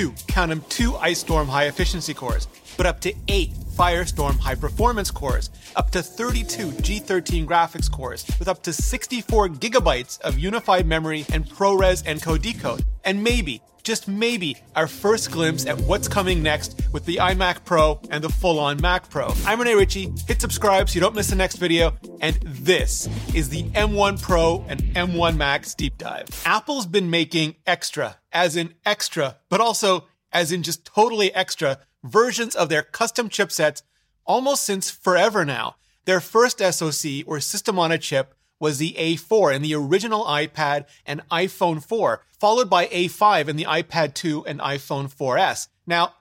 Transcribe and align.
two, 0.00 0.14
count 0.26 0.48
them, 0.48 0.64
two 0.68 0.92
Icestorm 0.92 1.46
high 1.46 1.66
efficiency 1.66 2.14
cores, 2.14 2.48
but 2.76 2.86
up 2.86 3.00
to 3.00 3.12
eight 3.28 3.50
Firestorm 3.76 4.38
high 4.38 4.54
performance 4.54 5.10
cores, 5.10 5.50
up 5.76 5.90
to 5.90 6.02
32 6.02 6.68
G13 6.86 7.46
graphics 7.46 7.90
cores, 7.90 8.24
with 8.38 8.48
up 8.48 8.62
to 8.62 8.72
64 8.72 9.48
gigabytes 9.48 10.20
of 10.22 10.38
unified 10.38 10.86
memory 10.86 11.24
and 11.32 11.46
ProRes 11.46 12.04
encode 12.04 12.42
decode. 12.42 12.82
And 13.04 13.24
maybe, 13.24 13.62
just 13.82 14.08
maybe, 14.08 14.56
our 14.76 14.86
first 14.86 15.30
glimpse 15.30 15.66
at 15.66 15.78
what's 15.78 16.08
coming 16.08 16.42
next 16.42 16.80
with 16.92 17.04
the 17.06 17.16
iMac 17.16 17.64
Pro 17.64 18.00
and 18.10 18.22
the 18.22 18.28
full 18.28 18.58
on 18.58 18.80
Mac 18.80 19.08
Pro. 19.08 19.32
I'm 19.46 19.60
Rene 19.60 19.74
Ritchie. 19.74 20.12
Hit 20.26 20.40
subscribe 20.40 20.88
so 20.88 20.94
you 20.94 21.00
don't 21.00 21.14
miss 21.14 21.28
the 21.28 21.36
next 21.36 21.56
video. 21.56 21.96
And 22.20 22.36
this 22.42 23.08
is 23.34 23.48
the 23.48 23.64
M1 23.70 24.20
Pro 24.20 24.64
and 24.68 24.80
M1 24.94 25.36
Max 25.36 25.74
deep 25.74 25.96
dive. 25.96 26.28
Apple's 26.44 26.86
been 26.86 27.10
making 27.10 27.56
extra, 27.66 28.18
as 28.32 28.56
in 28.56 28.74
extra, 28.84 29.38
but 29.48 29.60
also 29.60 30.06
as 30.32 30.52
in 30.52 30.62
just 30.62 30.84
totally 30.84 31.34
extra 31.34 31.78
versions 32.04 32.54
of 32.54 32.68
their 32.68 32.82
custom 32.82 33.28
chipsets 33.28 33.82
almost 34.24 34.62
since 34.62 34.90
forever 34.90 35.44
now. 35.44 35.76
Their 36.04 36.20
first 36.20 36.60
SoC 36.60 37.24
or 37.26 37.40
system 37.40 37.78
on 37.78 37.92
a 37.92 37.98
chip 37.98 38.34
was 38.60 38.78
the 38.78 38.94
A4 38.96 39.56
in 39.56 39.62
the 39.62 39.74
original 39.74 40.24
iPad 40.24 40.84
and 41.04 41.22
iPhone 41.30 41.82
4, 41.82 42.24
followed 42.38 42.70
by 42.70 42.86
A5 42.86 43.48
in 43.48 43.56
the 43.56 43.64
iPad 43.64 44.14
2 44.14 44.44
and 44.46 44.60
iPhone 44.60 45.12
4S. 45.12 45.68
Now, 45.86 46.14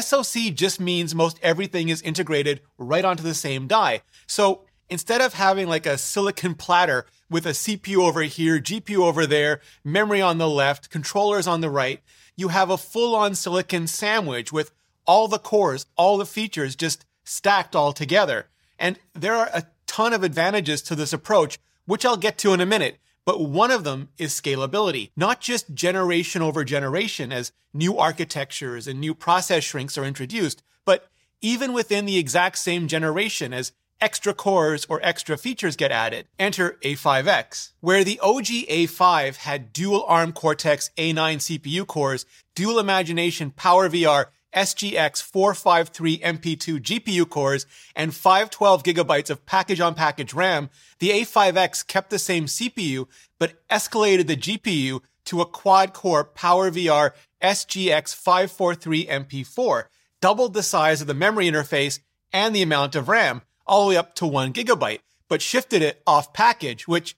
SoC 0.00 0.54
just 0.54 0.80
means 0.80 1.14
most 1.14 1.38
everything 1.42 1.90
is 1.90 2.00
integrated 2.00 2.62
right 2.78 3.04
onto 3.04 3.22
the 3.22 3.34
same 3.34 3.66
die. 3.66 4.00
So 4.26 4.64
instead 4.88 5.20
of 5.20 5.34
having 5.34 5.68
like 5.68 5.84
a 5.84 5.98
silicon 5.98 6.54
platter 6.54 7.04
with 7.28 7.46
a 7.46 7.50
CPU 7.50 7.98
over 7.98 8.22
here, 8.22 8.58
GPU 8.58 8.98
over 8.98 9.26
there, 9.26 9.60
memory 9.84 10.22
on 10.22 10.38
the 10.38 10.48
left, 10.48 10.88
controllers 10.88 11.46
on 11.46 11.60
the 11.60 11.70
right, 11.70 12.00
you 12.36 12.48
have 12.48 12.70
a 12.70 12.78
full 12.78 13.14
on 13.14 13.34
silicon 13.34 13.86
sandwich 13.86 14.52
with 14.52 14.70
all 15.06 15.28
the 15.28 15.38
cores, 15.38 15.86
all 15.96 16.16
the 16.16 16.26
features 16.26 16.76
just 16.76 17.04
stacked 17.24 17.76
all 17.76 17.92
together. 17.92 18.46
And 18.78 18.98
there 19.14 19.34
are 19.34 19.50
a 19.52 19.66
ton 19.86 20.12
of 20.12 20.22
advantages 20.22 20.80
to 20.82 20.94
this 20.94 21.12
approach, 21.12 21.58
which 21.86 22.04
I'll 22.04 22.16
get 22.16 22.38
to 22.38 22.52
in 22.52 22.60
a 22.60 22.66
minute. 22.66 22.98
But 23.24 23.40
one 23.40 23.70
of 23.70 23.84
them 23.84 24.08
is 24.18 24.32
scalability, 24.32 25.10
not 25.16 25.40
just 25.40 25.74
generation 25.74 26.42
over 26.42 26.64
generation 26.64 27.32
as 27.32 27.52
new 27.72 27.96
architectures 27.96 28.88
and 28.88 29.00
new 29.00 29.14
process 29.14 29.62
shrinks 29.62 29.96
are 29.96 30.04
introduced, 30.04 30.62
but 30.84 31.08
even 31.40 31.72
within 31.72 32.04
the 32.04 32.18
exact 32.18 32.58
same 32.58 32.88
generation 32.88 33.52
as 33.52 33.72
extra 34.00 34.34
cores 34.34 34.84
or 34.88 35.00
extra 35.04 35.38
features 35.38 35.76
get 35.76 35.92
added. 35.92 36.26
Enter 36.38 36.78
A5X, 36.82 37.70
where 37.80 38.02
the 38.02 38.18
OG 38.20 38.46
A5 38.46 39.36
had 39.36 39.72
dual 39.72 40.04
ARM 40.08 40.32
Cortex 40.32 40.90
A9 40.98 41.14
CPU 41.36 41.86
cores, 41.86 42.26
dual 42.56 42.80
imagination 42.80 43.52
PowerVR 43.56 44.26
SGX 44.54 45.22
453 45.22 46.18
MP2 46.18 46.80
GPU 46.80 47.28
cores, 47.28 47.66
and 47.96 48.14
512 48.14 48.82
gigabytes 48.82 49.30
of 49.30 49.46
package 49.46 49.80
on 49.80 49.94
package 49.94 50.34
RAM, 50.34 50.70
the 50.98 51.10
A5X 51.10 51.86
kept 51.86 52.10
the 52.10 52.18
same 52.18 52.46
CPU, 52.46 53.06
but 53.38 53.54
escalated 53.68 54.26
the 54.26 54.36
GPU 54.36 55.00
to 55.24 55.40
a 55.40 55.46
quad 55.46 55.92
core 55.92 56.24
PowerVR 56.24 57.12
SGX 57.42 58.14
543 58.14 59.06
MP4, 59.06 59.84
doubled 60.20 60.54
the 60.54 60.62
size 60.62 61.00
of 61.00 61.06
the 61.06 61.14
memory 61.14 61.46
interface 61.50 62.00
and 62.32 62.54
the 62.54 62.62
amount 62.62 62.94
of 62.94 63.08
RAM, 63.08 63.42
all 63.66 63.84
the 63.84 63.90
way 63.90 63.96
up 63.96 64.14
to 64.16 64.26
one 64.26 64.52
gigabyte, 64.52 65.00
but 65.28 65.42
shifted 65.42 65.82
it 65.82 66.02
off 66.06 66.32
package, 66.32 66.86
which 66.86 67.16